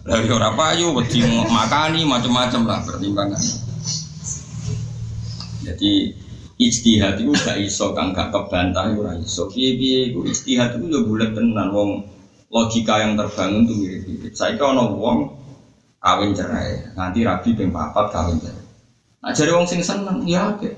[0.00, 3.42] Dari orang payu, wedi makani macam-macam lah pertimbangan.
[5.60, 6.16] Jadi
[6.60, 9.48] istihad itu gak iso kang gak kebantah ora iso.
[9.48, 12.04] Piye-piye iku itu ya bulat tenan wong
[12.50, 14.32] logika yang terbangun tuh mirip-mirip.
[14.34, 15.18] Saya ono wong
[16.00, 18.66] kawin cerai, nanti rabi ping papat kawin cerai.
[19.20, 20.70] Nah jadi wong sing seneng ya oke.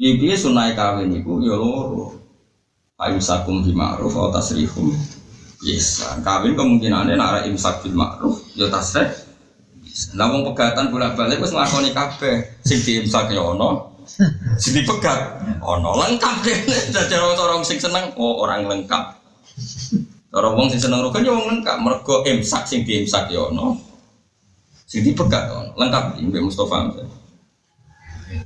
[0.00, 2.16] Piye sunai kawin iku ya loro.
[3.00, 4.92] Ayu sakum bi ma'ruf atau tasrihum.
[5.60, 9.12] Yes, kawin kemungkinannya nara imsak bil ma'ruf ya tasrih.
[10.16, 12.64] Lah pegatan bolak-balik wis nglakoni kabeh.
[12.64, 14.00] Sing diimsak ya ono,
[14.56, 16.58] sing dipegat ono lengkap deh.
[16.96, 19.04] Dadi orang sing seneng oh orang lengkap.
[20.32, 23.76] Orang wong sing seneng rukun ya wong lengkap mergo imsak sing diimsak ya ono.
[24.88, 26.88] Sing dipegat ono lengkap Mbak Mustofa.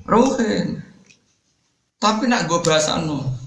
[0.02, 0.82] Ruhin.
[2.02, 3.43] Tapi nak gue bahasa no.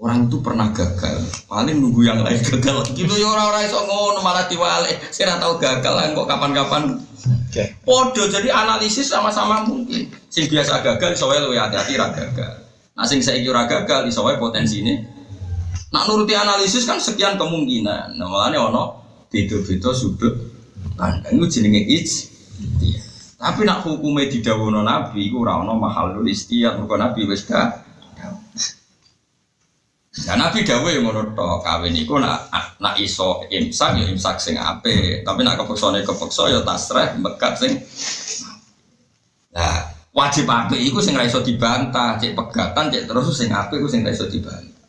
[0.00, 2.88] Orang itu pernah gagal, paling nunggu yang lain gagal.
[2.96, 4.96] Gitu ya orang-orang iso ngono malah diwale.
[5.12, 6.82] Saya tahu gagal kan kok kapan-kapan.
[7.20, 7.76] Oke.
[7.84, 10.08] Podo jadi analisis sama-sama mungkin.
[10.32, 12.64] Sing biasa gagal iso wae luwih hati-hati ra gagal.
[12.96, 15.04] Nah sing saiki ora gagal iso wae potensi ini.
[15.92, 18.16] Nak nuruti analisis kan sekian kemungkinan.
[18.16, 20.32] Nah makanya ono beda-beda sudut
[20.96, 22.08] pandang itu jenenge ij.
[23.36, 27.89] Tapi nak hukumnya didhawuhno Nabi iku ora ono mahalul istiyad mergo Nabi wis gak
[30.10, 32.50] Ya Nabi dawuh yang ngono tok kawin iku nak
[32.82, 37.78] nak iso imsak ya imsak sing apik, tapi nak kepeksane kepeksa ya tasreh mekat sing
[39.50, 43.86] Nah, wajib apik iku sing ra iso dibantah, cek pegatan cek terus sing apik iku
[43.86, 44.82] sing ra iso dibantah.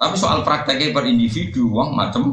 [0.00, 2.32] Tapi soal prakteknya per individu wong macem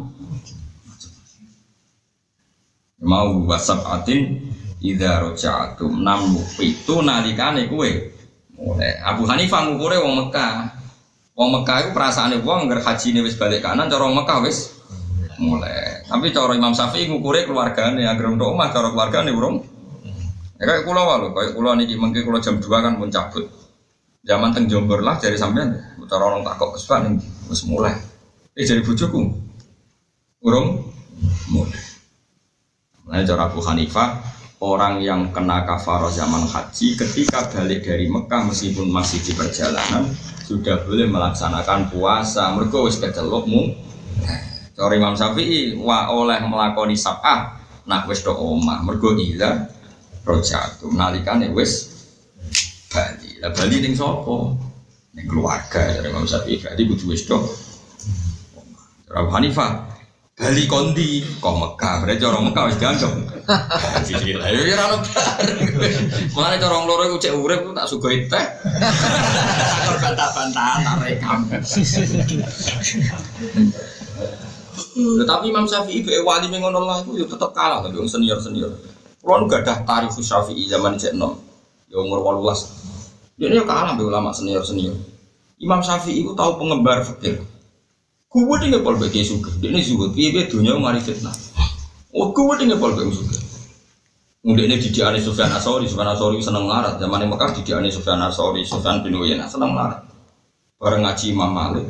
[3.03, 4.47] mau wasab atin
[4.79, 8.15] idza roja'atum nam itu nalikane kue
[8.55, 8.95] mulai.
[9.03, 10.78] Abu Hanifah ngukure wong Mekah
[11.39, 14.75] Wong Mekah itu perasaannya wong nggak haji ini wis balik kanan, cara wong Mekah wis
[15.39, 16.03] mulai.
[16.03, 19.63] Tapi cara Imam Syafi'i ngukure keluargane, agar untuk omah cara keluargane burung.
[20.59, 23.47] Ya kayak kulo walu, kayak kulo niki mungkin kulo jam 2 kan pun cabut.
[24.27, 25.79] Zaman teng Jombor lah dari sampean,
[26.11, 27.95] cara orang takok kesukaan nih, wis mulai.
[28.51, 29.31] Eh jadi bujuku,
[30.43, 30.91] burung
[31.55, 31.79] mulai.
[33.07, 34.19] Nah cara Abu Hanifah,
[34.59, 40.03] orang yang kena kafaroh zaman haji ketika balik dari Mekah meskipun masih di perjalanan
[40.49, 42.49] sudah boleh melaksanakan puasa.
[42.57, 43.69] Mergo wis kecelok mu.
[44.73, 48.81] Cara Imam Syafi'i wa oleh melakoni sab'ah nak wis do omah.
[48.81, 49.69] Mergo ila
[50.25, 51.93] rojatu nalikane wis
[52.89, 53.37] Bali.
[53.37, 54.57] Lah Bali ning sapa?
[55.13, 56.57] Ning keluarga dari Imam Syafi'i.
[56.65, 57.37] Berarti kudu wis do
[59.09, 59.88] Hanifah
[60.39, 61.99] Bali kondi kok Mekah?
[61.99, 63.11] Berarti orang Mekah wis dianggap.
[64.07, 64.97] Sisi lah ya ora ono
[66.31, 68.45] Mulane cara wong loro iku cek urip tak sugoi teh.
[69.99, 71.39] Bantah-bantahan tak rekam
[75.19, 78.71] Tetapi Imam Syafi'i be wali mengono lah iku yo tetep kalah tapi wong senior-senior.
[79.19, 81.35] Kulo nu gadah tarif Syafi'i zaman cek nom.
[81.91, 84.95] Yo umur 18 Dia kalah be ulama senior-senior.
[85.59, 87.43] Imam Syafi'i itu tahu pengembar fikir
[88.30, 91.34] Gue dia ngepol bagi suka, dia ini zuhud, dia dia dunia mari fitnah.
[92.13, 93.41] Oh, gue dia ngepol bagi suka.
[94.45, 97.01] Kemudian ini didik Asori, Sufyan Asori seneng larat.
[97.01, 100.05] Zaman yang Mekah didik Sufyan Asori, Sufyan bin Uyainah seneng larat.
[100.77, 101.89] Bareng ngaji Imam Malik,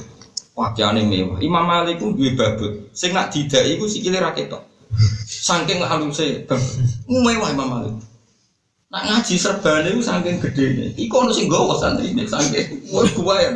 [0.55, 1.37] pakaiannya mewah.
[1.43, 2.87] Imam Malik pun dua babut.
[2.95, 4.63] Sing nak tidak itu sikile raketok.
[5.27, 6.47] Saking halusnya,
[7.05, 7.93] mewah Imam Malik.
[8.89, 10.89] Nak ngaji serbane itu saking gede nih.
[11.05, 12.89] Iku ono sing gawa santri ini saking.
[12.89, 13.49] Wah, gua ya.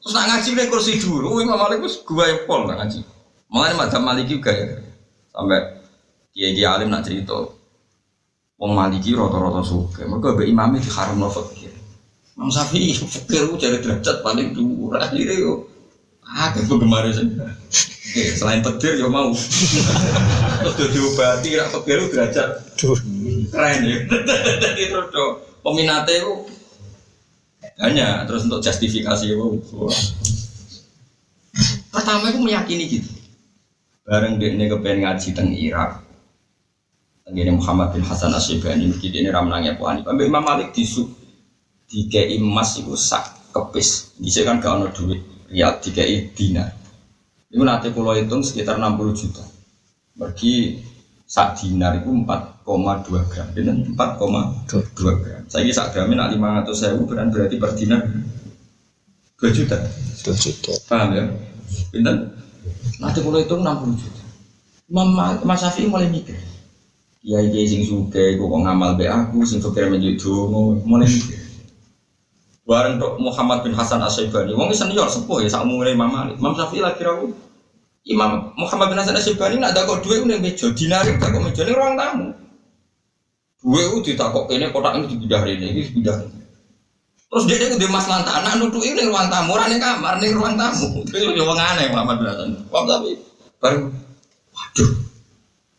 [0.00, 3.00] Terus nak ngaji nih kursi dulu, Imam Malik itu gua yang pol nak ngaji.
[3.52, 4.80] Makanya madzhab Maliki juga ya.
[5.34, 5.60] Sampai
[6.32, 7.36] kiai kiai alim nak cerita,
[8.60, 10.08] Wong Maliki rata-rata suka.
[10.08, 11.72] Mereka be imamnya di haram fakir.
[12.36, 14.96] Imam Syafi'i fakir itu cari derajat paling dhuwur.
[14.96, 15.68] Akhirnya yo
[16.24, 17.04] ah kayak penggemar
[18.36, 19.32] selain petir yo mau.
[19.32, 22.48] Terus udah diobati rak itu derajat
[23.50, 23.98] keren ya.
[24.62, 25.08] Jadi terus
[25.60, 26.32] peminatnya itu
[27.80, 29.56] hanya terus untuk justifikasi wow.
[31.90, 33.10] Pertama aku meyakini gitu.
[34.04, 36.04] Bareng dia ini kepengen ngaji teng Irak.
[37.24, 40.12] Tenggine Muhammad bin Hasan Asyibani ini ini ramnangnya Abu Hanifah.
[40.12, 41.06] Mbak Imam Malik disu
[41.86, 44.18] dikei emas itu sak kepis.
[44.18, 46.74] Bisa kan gak ono duit riyal dikei dinar.
[47.50, 49.42] Itu nanti kalau hitung sekitar 60 juta.
[50.14, 50.78] Bagi
[51.30, 53.46] sak dinar itu 4,2 gram.
[53.54, 55.40] Dengan 4,2 gram.
[55.46, 58.02] Saya ini sak gramnya nak 500 sewu beran berarti per dinar
[59.38, 59.78] 2 juta.
[60.26, 60.72] 2 juta.
[60.90, 61.24] paham ya?
[61.94, 62.34] Pinten?
[62.98, 64.22] Nanti kalau itu 60 juta.
[64.90, 65.14] Imam
[65.46, 66.34] Mas Syafi'i mulai mikir.
[67.22, 71.06] Kiai kiai sing suge kok ngamal be aku sing fakir menjadi dongo mulai
[72.66, 76.38] Bareng tok Muhammad bin Hasan Asyibani, wong senior sepuh ya sak umure Imam Malik.
[76.38, 77.49] Imam Syafi'i lagi rawuh.
[78.08, 81.62] Imam Muhammad bin Hasan Asyibani nak ada kok duwe ning meja dinari tak kok meja
[81.68, 82.32] ning ruang tamu.
[83.60, 86.16] Duwe ku ditakok kene kotak ini dipindah rene iki dipindah.
[87.30, 90.86] Terus dia itu mas lantai anak nutup ini ruang tamu, orang kamar ning ruang tamu.
[91.06, 92.50] Itu yo wong aneh Muhammad bin Hasan.
[92.72, 93.10] Wong tapi
[93.60, 93.92] baru
[94.50, 94.90] waduh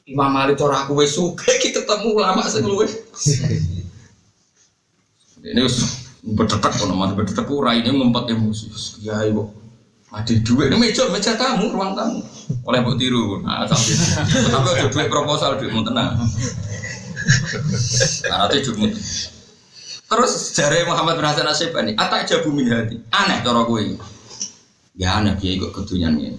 [0.08, 2.64] Imam Malik cara aku wis sugih kita ketemu ulama sing.
[5.42, 8.70] Ini wis berdetak kono mati berdetak ora ini ngumpet emosi
[9.02, 9.50] ya ibu
[10.12, 10.68] ada duit.
[10.68, 12.20] Ini meja meja tamu ruang tamu.
[12.68, 13.40] Oleh buat tiru.
[13.44, 13.92] Nah tapi
[14.52, 16.20] ada duit proposal duit mau tenang.
[18.28, 18.92] Nah nanti cuma
[20.12, 23.96] terus jari Muhammad bin Hasan Asyibani atak jabu min hati aneh cara gue
[25.00, 26.36] ya aneh dia ikut kedunyan ini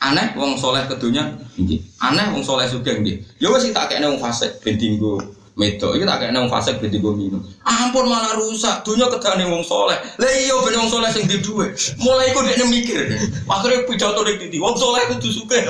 [0.00, 4.16] aneh wong soleh kedunyan ini aneh wong soleh juga ini ya wes tak kayak wong
[4.16, 5.20] fasik bentinggo
[5.60, 7.44] Medo, ini tak kayak nang fase gede gue minum.
[7.68, 10.00] Ampun malah rusak, dunia kedane wong soleh.
[10.16, 11.68] Lah iya ben wong soleh sing di duwe.
[12.00, 13.12] Mulai iku dekne mikir.
[13.44, 15.60] Akhirnya pidato nek titi, wong soleh kudu suka.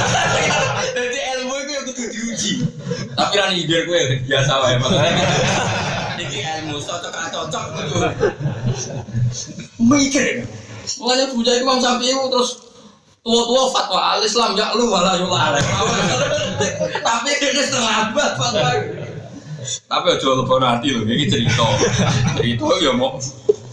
[0.96, 2.52] Jadi ilmu itu yang kudu diuji.
[3.12, 5.24] Tapi kan ide gue biasa wae makanya.
[6.16, 7.96] Iki ilmu cocok cocok kudu.
[9.84, 10.48] Mikir.
[10.96, 12.70] Mulanya puja itu Imam Syafi'i terus
[13.20, 15.52] tua-tua fatwa al Islam ya lu wala yula
[17.06, 18.70] tapi ini setengah abad fatwa
[19.88, 21.66] tapi aja lupa nanti loh ini cerita
[22.36, 23.20] cerita ya mau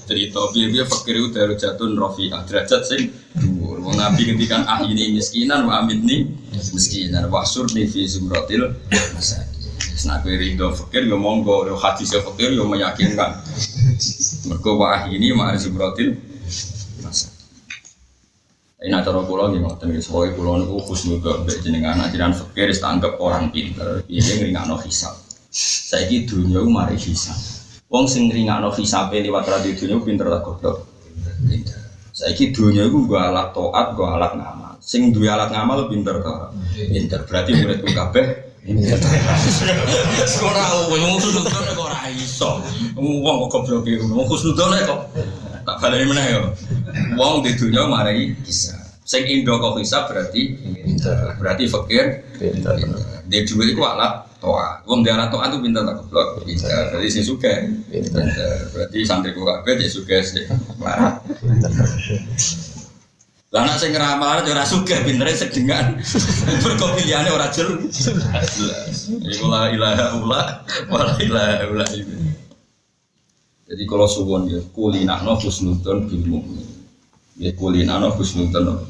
[0.07, 4.27] cerita biar biar fakir itu dari jatuh rofi derajat sing dhuwur wong nabi
[4.67, 6.27] ah ini miskinan wa amit nih
[6.71, 8.71] miskinan wa sur nih fi zumratil
[9.15, 9.57] masakin
[10.05, 13.41] Nah, kue rindu fakir ya monggo, hadis ya fakir ya meyakinkan.
[14.45, 16.13] Mereka wah ini mah zumratil
[17.01, 17.37] masakin.
[18.77, 20.05] Ini nak cara pulau ngoten guys.
[20.05, 24.05] Pokoknya pulau niku khusnul mbek jenengan ajaran fikir tanggap orang pinter.
[24.05, 25.26] Ini ngeringakno hisab.
[25.57, 27.33] Saiki dunia mari hisab.
[27.89, 30.85] Wong sing ngeringakno hisabe liwat radio dunia pinter tak goblok.
[31.49, 31.81] Pinter.
[32.13, 34.77] Saiki dunia ku gua alat toat, gua alat ngamal.
[34.77, 36.53] Sing duwe alat ngamal pinter ta.
[36.77, 37.25] Pinter.
[37.25, 38.25] Berarti muridku kabeh
[40.27, 42.61] Sekolah wong khusnudon kok ora iso.
[42.99, 44.05] Wong kok goblok iki.
[44.05, 45.09] Wong khusnudon kok
[45.65, 46.41] tak baleni meneh yo.
[47.17, 48.77] Wong di dunia marai bisa.
[49.07, 50.53] Sing indo kok bisa berarti
[51.41, 52.05] berarti fakir.
[53.27, 54.79] Dia duit itu alat toa.
[54.87, 56.47] Wong dia alat toa itu pintar tak goblok.
[56.47, 56.95] Pintar.
[56.95, 57.53] Berarti sing suka.
[58.71, 60.47] Berarti santri ku kabeh dia suka sih.
[63.47, 65.99] Lah anak sing ngeramal ora suka pintere sedengan.
[66.63, 68.07] Mergo pilihane ora jelas.
[69.07, 70.41] Iku la ilaha illa
[71.19, 71.85] ilaha illa
[73.67, 76.76] Jadi kalau suwon ya kulinakno husnudon bil mukmin.
[77.37, 78.81] Ya kulinakno husnudon.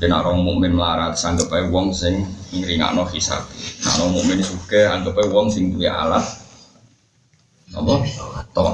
[0.00, 3.44] Kena orang mukmin melarat sanggep ae wong sing ngringakno hisab.
[3.84, 6.24] Nah orang mukmin suka anggap ae wong sing duwe alat
[7.76, 7.94] apa?
[8.56, 8.72] Toh.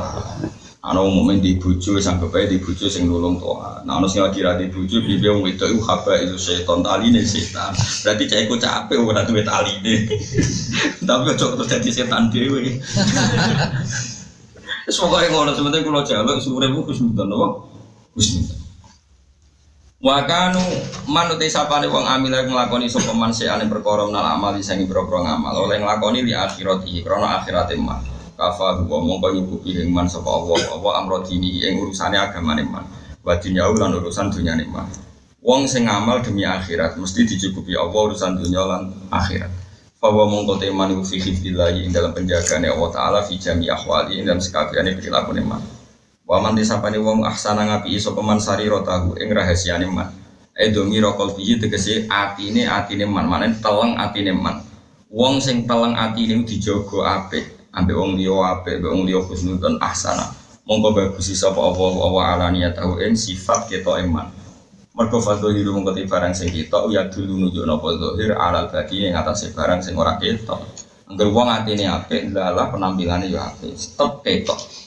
[0.87, 3.83] Ana umumnya di bucu sampai bayi di bucu sing nulung toa.
[3.83, 7.27] Nah ana sing lagi ra di bucu piye wong wedok iku haba itu setan taline
[7.27, 7.75] setan.
[8.07, 10.07] Berarti cah iku capek ora duwe taline.
[11.07, 12.63] Tapi ojo terus dadi setan dhewe.
[14.87, 17.49] Wis pokoke ngono sementing kula jaluk husnudzon apa?
[18.15, 18.66] Husnudzon.
[20.07, 20.63] Wa kanu
[21.11, 25.67] manute sapane wong amil nglakoni sapa man seane perkara menal amal sing boro-boro ngamal.
[25.67, 27.99] Oleh nglakoni li akhirati krana akhirate mah
[28.39, 30.63] kafa huwa mongko nyukupi ing man sapa Allah.
[30.79, 32.87] Apa amro dini ing urusane agamane man.
[33.27, 34.87] Wa dunyau lan urusan dunyane man.
[35.43, 39.51] Wong sing ngamal demi akhirat mesti dicukupi Allah urusan dunya lan akhirat.
[39.99, 44.31] Bahwa mongko teman iku fi hifdillahi ing dalam penjagaane Allah taala fi jami ahwali ing
[44.31, 45.59] dalam sekabehane perilaku man
[46.27, 50.11] wa man disapane wong ahsana ngapi sapa man sariratahu ing rahasiane man.
[50.59, 53.31] Edomi rokol biji tegese atine atine man.
[53.31, 54.59] Manen teleng atine man.
[55.07, 60.27] Wong sing teleng atine dijogo apik ambek wong liya apik ambek wong liya husnudon ahsana.
[60.67, 64.27] Mongko bagus sapa Allah wa alaniya tahu ing sifat kita iman
[64.97, 69.55] mergo fadhilu mongko barang sing kita ya dulu nuju napa zahir alal badi ing atase
[69.55, 70.59] barang sing ora ketok.
[71.07, 73.79] Angger wong atine apik lalah penampilane ya apik.
[73.79, 74.86] Stop ketok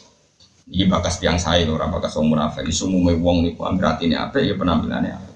[0.70, 4.46] iki bakas tiang saya ora bakas wong munafik iso umume wong niku ambil atine apik
[4.46, 5.30] ya penampilannya apik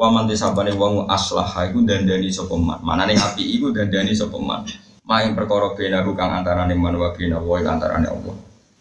[0.00, 2.80] wa man disabane wong aslah iku dandani sapa man?
[2.80, 4.64] Manane apik iku dandani sapa man?
[5.04, 8.36] Maing perkara benahu kang antarane man wa bina wa antarane Allah.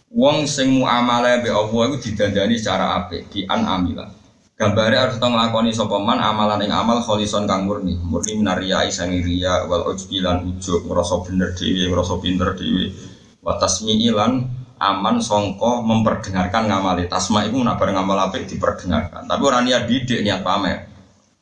[0.10, 4.08] Wong sing muamalah be Allah iku didandani secara apik, di amila.
[4.56, 9.68] Gambare harus tong lakoni sapa amalan ing amal kholison kang murni, murni minaria isang ria
[9.68, 11.92] wal ujbi lan ujub ngrasa bener dhewe,
[12.24, 12.92] pinter dhewe.
[13.40, 19.68] Wa tasmi'i lan aman songko memperdengarkan ngamali tasma itu nabar ngamal apik diperdengarkan tapi orang
[19.68, 20.88] niat didik niat pamer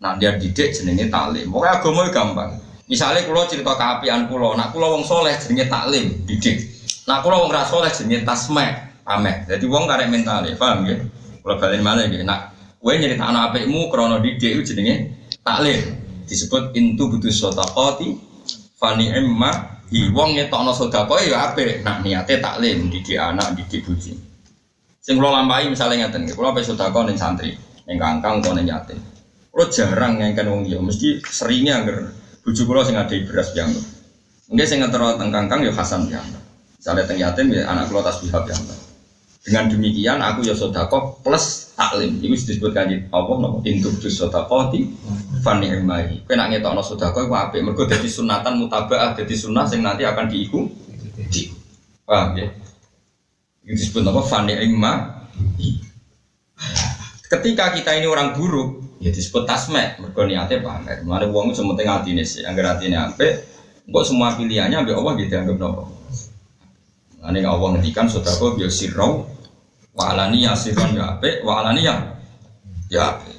[0.01, 2.51] nah dia didik jenenge talim pokoknya agama gampang
[2.87, 6.63] Misalnya kulo cerita keapian kulo, nak kulo wong soleh jenenge taklim, didik.
[7.03, 9.43] Nak kulo wong ra soleh jenenge tasmek, pameh.
[9.43, 10.95] Jadi wong karek mentale, paham ya?
[11.43, 12.23] Kulo balen mana ya?
[12.23, 15.99] Nak kowe nyerita anak apikmu krana didik itu jenenge taklim.
[16.31, 18.15] Disebut intu butuh sotaqati
[18.79, 21.83] fani emma hi wong ngetokno sedekah ya apik.
[21.83, 24.13] Nak niate taklim, didik anak, didik bojo.
[24.99, 27.55] Sing kulo lampahi misalnya ngeten, kulo pe sedekah ning santri,
[27.87, 28.99] ning kangkang utawa ning yatim.
[29.51, 32.13] Kulo jarang ngengken wong liya, mesti seringnya angger
[32.47, 33.67] Bujuk kula sing ada beras yang
[34.47, 36.23] Mungkin sing ngetero teng kangkang ya Hasan yang
[36.79, 38.39] Misalnya teng yatim ya anak kula tasbihah
[39.47, 42.19] Dengan demikian aku ya sodako plus taklim.
[42.19, 44.91] Itu disebut kanji Allah nopo induk dus sodako di
[45.39, 46.27] fani emai.
[46.27, 47.63] Kena ngetokno sodako itu apik.
[47.63, 51.55] Mergo jadi sunatan mutabaah jadi sunnah sing nanti akan diikuti.
[52.03, 52.51] Paham ya?
[53.63, 54.21] Itu disebut apa?
[54.27, 55.15] Fani emai.
[57.31, 62.23] Ketika kita ini orang buruk, ya disebut tasmek mergo niate pamer mulane wong sementing atine
[62.25, 63.45] sih anggar atine apik
[63.87, 65.83] kok semua pilihannya ambek Allah gitu anggap nopo
[67.27, 68.71] Ane Allah ngedikan saudara biar
[69.97, 71.95] sirau wa alani ya sirron ya apik wa alani ya
[72.93, 73.37] ya apik.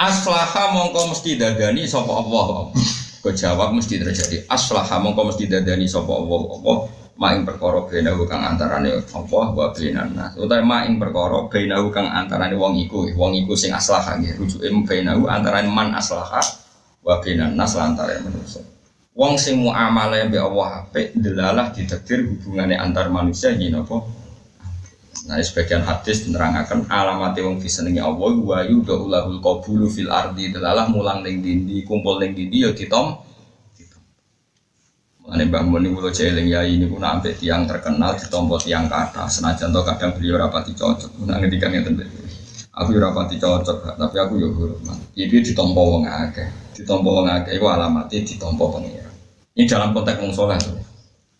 [0.00, 2.72] Aslaha mongko mesti dadani sapa Allah.
[3.20, 4.44] Kok jawab mesti terjadi.
[4.48, 6.40] Aslaha mongko mesti dadani sapa Allah.
[6.56, 6.78] Allah
[7.20, 10.32] maing perkara benahu kang antarane Allah wa bainan nas.
[10.40, 13.12] Utawa maing perkara benahu kang antarane wong iku.
[13.12, 14.40] Wong iku sing aslaha nggih.
[14.40, 16.40] Rujuke benahu antarane man aslaha
[17.04, 18.64] wa bainan nas lantaran manusia
[19.20, 24.00] wong sing muamalah mbek Allah apik delalah ditakdir hubungane antar manusia yen apa
[25.28, 31.20] Nah, sebagian hadis menerangkan alamat wong disenengi Allah wa yudhulul qabulu fil ardi delalah mulang
[31.20, 33.20] ning dindi kumpul ning dindi ya ditom
[35.30, 39.70] Ane Mbak Mun kalau jeling ya ini pun sampai tiang terkenal ditompo tiang kata senajan
[39.70, 41.22] to kadang beliau rapati cocok.
[41.22, 42.02] Nah ngedikan yang tentu.
[42.74, 44.98] Aku rapati cocok, tapi aku yo hormat.
[45.14, 49.14] Iki ditompo wong akeh, ditompo wong akeh iku alamatnya ditompo pengiran.
[49.54, 50.58] Ini dalam konteks wong soleh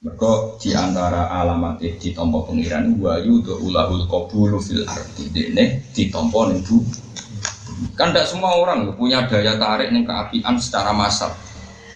[0.01, 6.65] Mereka di antara alamat ditompo pengiran wa yudu ulahul qabulu fil arti dene ditompo ning
[7.93, 11.37] Kan tidak semua orang punya daya tarik nih keapian secara massal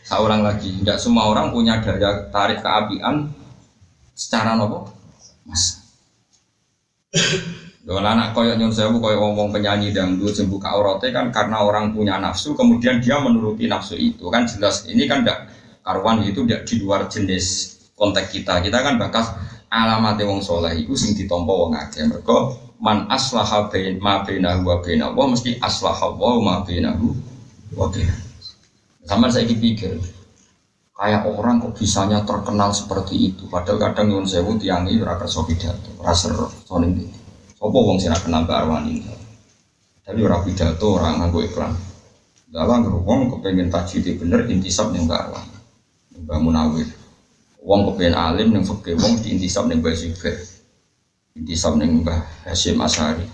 [0.05, 0.85] seorang lagi.
[0.85, 3.33] Tidak semua orang punya daya tarik keapian
[4.13, 4.85] secara nopo
[5.49, 5.81] mas.
[7.89, 12.21] Kalau anak koyok nyon sewu koyok ngomong penyanyi dangdut sembuh aurate kan karena orang punya
[12.21, 15.49] nafsu kemudian dia menuruti nafsu itu kan jelas ini kan tidak
[15.81, 19.35] karuan itu tidak di luar jenis konteks kita kita kan bakas
[19.71, 24.77] alamat wong soleh itu sing ditompo wong akeh mereka man aslaha bain ma bainahu wa
[24.83, 27.11] bainahu mesti aslaha wa ma bainahu
[27.75, 27.87] wa
[29.05, 30.01] sama saya pikir,
[30.97, 33.45] kayak orang kok bisanya terkenal seperti itu.
[33.53, 37.13] Padahal kadang nyuwun sewu tiang ini ora kerso pidato, ora seru soning iki.
[37.53, 39.05] Sopo wong sing kenal Mbak Arwani.
[40.05, 41.77] Tapi ora pidato, ora nganggo iklan.
[42.49, 45.57] Dalam wong kepengen tajwid bener intisab ning Mbak Arwani.
[46.25, 46.89] Mbak Munawir.
[47.65, 50.37] Wong kepengen alim ning fikih, wong di intisab ning Mbak Zubair.
[51.33, 53.25] Intisab ning Mbah Hasyim Asari.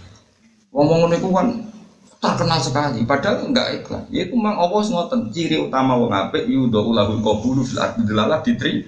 [0.70, 1.70] Wong-wong niku kan
[2.20, 7.24] terkenal sekali padahal enggak iklan itu memang Allah ngoten ciri utama wong apik yudo ulahul
[7.24, 8.84] qabulu fil ardi delalah ditri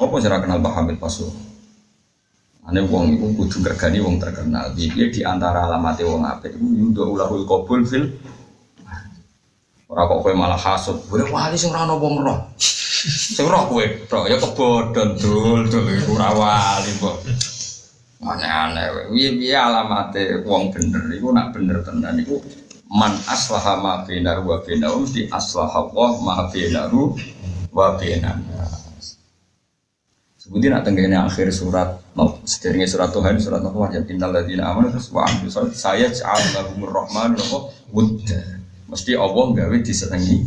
[0.00, 1.28] apa cara kenal Pak Hamid Pasul
[2.64, 7.44] ane wong iku kudu gregani wong terkenal dia di antara alamatnya wong apik yudo ulahul
[7.44, 8.08] qabul fil
[9.92, 13.84] ora kok kowe malah hasud kowe wali sing ora ono wong roh sing roh kowe
[13.84, 15.68] roh ya kebodhon dul.
[15.68, 17.16] Dul iku ora wali kok.
[18.22, 21.10] Aneh-aneh, piye alamate wong bener?
[21.10, 22.14] Iku nak bener tenan.
[22.22, 22.38] Iku
[22.86, 27.18] man aslaha ma bainahu wa bainahu mesti aslaha Allah ma bainahu
[27.74, 28.46] wa bainan.
[30.38, 31.98] Sebutin nak tenggene akhir surat
[32.46, 37.34] sederenge surat Tuhan surat Nuh ya innal ladzina amanu wa amilu saya ja'al lahumur rahman
[37.34, 37.74] wa.
[38.92, 40.44] Mesti Allah gawe disenengi.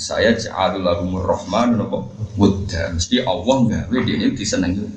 [0.00, 2.00] Saya ja'al lahumur rahman wa
[2.40, 2.96] wudda.
[2.96, 4.88] Mesti Allah gawe dene disenengi.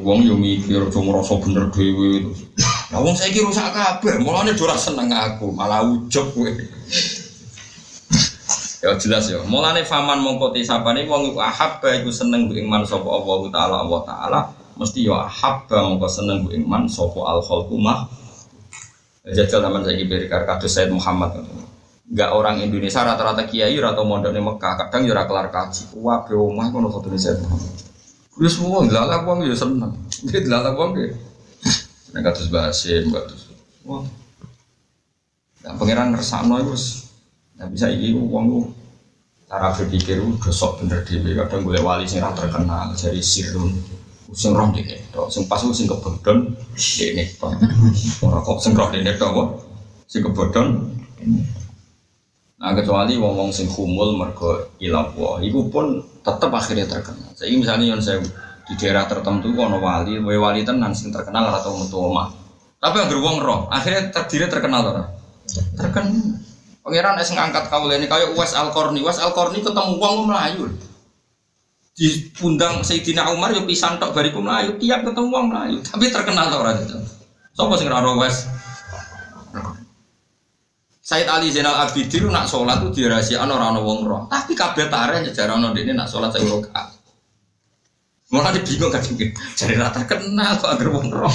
[0.00, 2.26] Wong yo mikir aja ngrasa bener dhewe.
[2.90, 6.50] Lah wong saiki rusak kabeh, mulane ora seneng aku, malah ujug kowe.
[8.84, 9.38] ya jelas ya.
[9.46, 14.00] Mulane faman mongko tisapane wong iku ahabba iku seneng ku iman sapa Allah taala Allah
[14.04, 14.40] taala
[14.76, 18.23] mesti yo ahabba mongko seneng ku iman sapa al khalqu mah.
[19.24, 21.40] Jajal zaman saiki berikar kados Said Muhammad.
[22.04, 25.96] Enggak orang Indonesia rata-rata kiai atau mondok di Mekah, kadang yo ora kelar kaji.
[25.96, 27.72] Wah, be kono foto Said Muhammad.
[28.36, 29.96] Kuwi semua dilalak wong ya seneng.
[30.28, 31.08] Dia dilalak wong ya.
[32.20, 33.48] Kados bahasin, kados.
[33.88, 34.04] Wah.
[35.64, 37.08] Nah, pangeran ngersakno iku wis
[37.54, 38.68] Nah bisa iki ku
[39.46, 43.70] cara berpikir ku gosok bener dhewe kadang golek wali sing ora terkenal jadi sirun
[44.34, 47.54] sing roh dene tok sing pas sing kebodhon dene tok
[48.26, 49.62] ora kok sing roh dene tok
[50.10, 50.68] sing kebodhon
[52.64, 57.28] Nah, kecuali wong-wong sing kumul mergo ilang wa, iku pun tetep akhirnya terkenal.
[57.36, 58.24] Saya misalnya yang saya
[58.64, 62.32] di daerah tertentu ono wali, wali tenan sing terkenal atau metu omah.
[62.80, 65.04] Tapi yang wong roh, akhirnya terdiri terkenal ora?
[65.76, 66.40] Terkenal.
[66.84, 69.00] Pangeran es ngangkat kaulene kaya Uwais Al-Qarni.
[69.04, 70.68] Uwais Al-Qarni ketemu wong melayu.
[71.94, 76.50] Di pundang Sayyidina Umar yo pisan tok bariku melayu, tiap ketemu wong melayu, tapi terkenal
[76.50, 76.98] ora itu.
[77.54, 78.50] Sopo sing ora Uwais?
[81.04, 84.22] Said Ali Zainal Abidin nak sholat tuh dirahasiakan orang orang wong roh.
[84.26, 86.96] Tapi kabeh tare nyejarah orang ini nak sholat saya rokaat.
[88.32, 89.04] Malah dia bingung kan
[89.54, 91.34] Jadi rata kenal kok agar wong roh.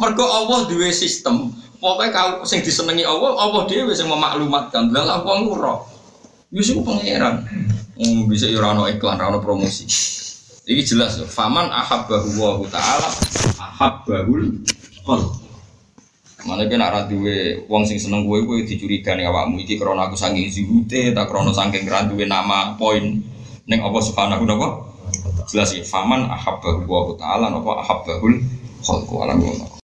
[0.00, 1.50] Mergo Allah duwe sistem.
[1.82, 4.94] Pokoknya kau sing disenangi Allah, Allah dia bisa memaklumatkan.
[4.94, 5.90] Lah wong roh.
[6.54, 7.44] Yusuf pangeran.
[8.00, 9.84] Hmm, bisa ya ora iklan, ora promosi.
[10.64, 11.28] Ini jelas loh.
[11.28, 13.08] Faman ahabbahu wa ta'ala
[13.60, 14.56] ahabbahul
[15.04, 15.36] qalb.
[16.48, 20.48] Mana kena nak duwe wong sing seneng gue gue dicurigai awakmu iki krana aku saking
[20.48, 23.20] zuhute tak krana saking ra duwe nama poin
[23.68, 24.88] ning apa subhanahu napa
[25.52, 28.40] jelas ya faman ahabbahu wa ta'ala napa ahabbahul
[28.80, 29.36] khalqu alam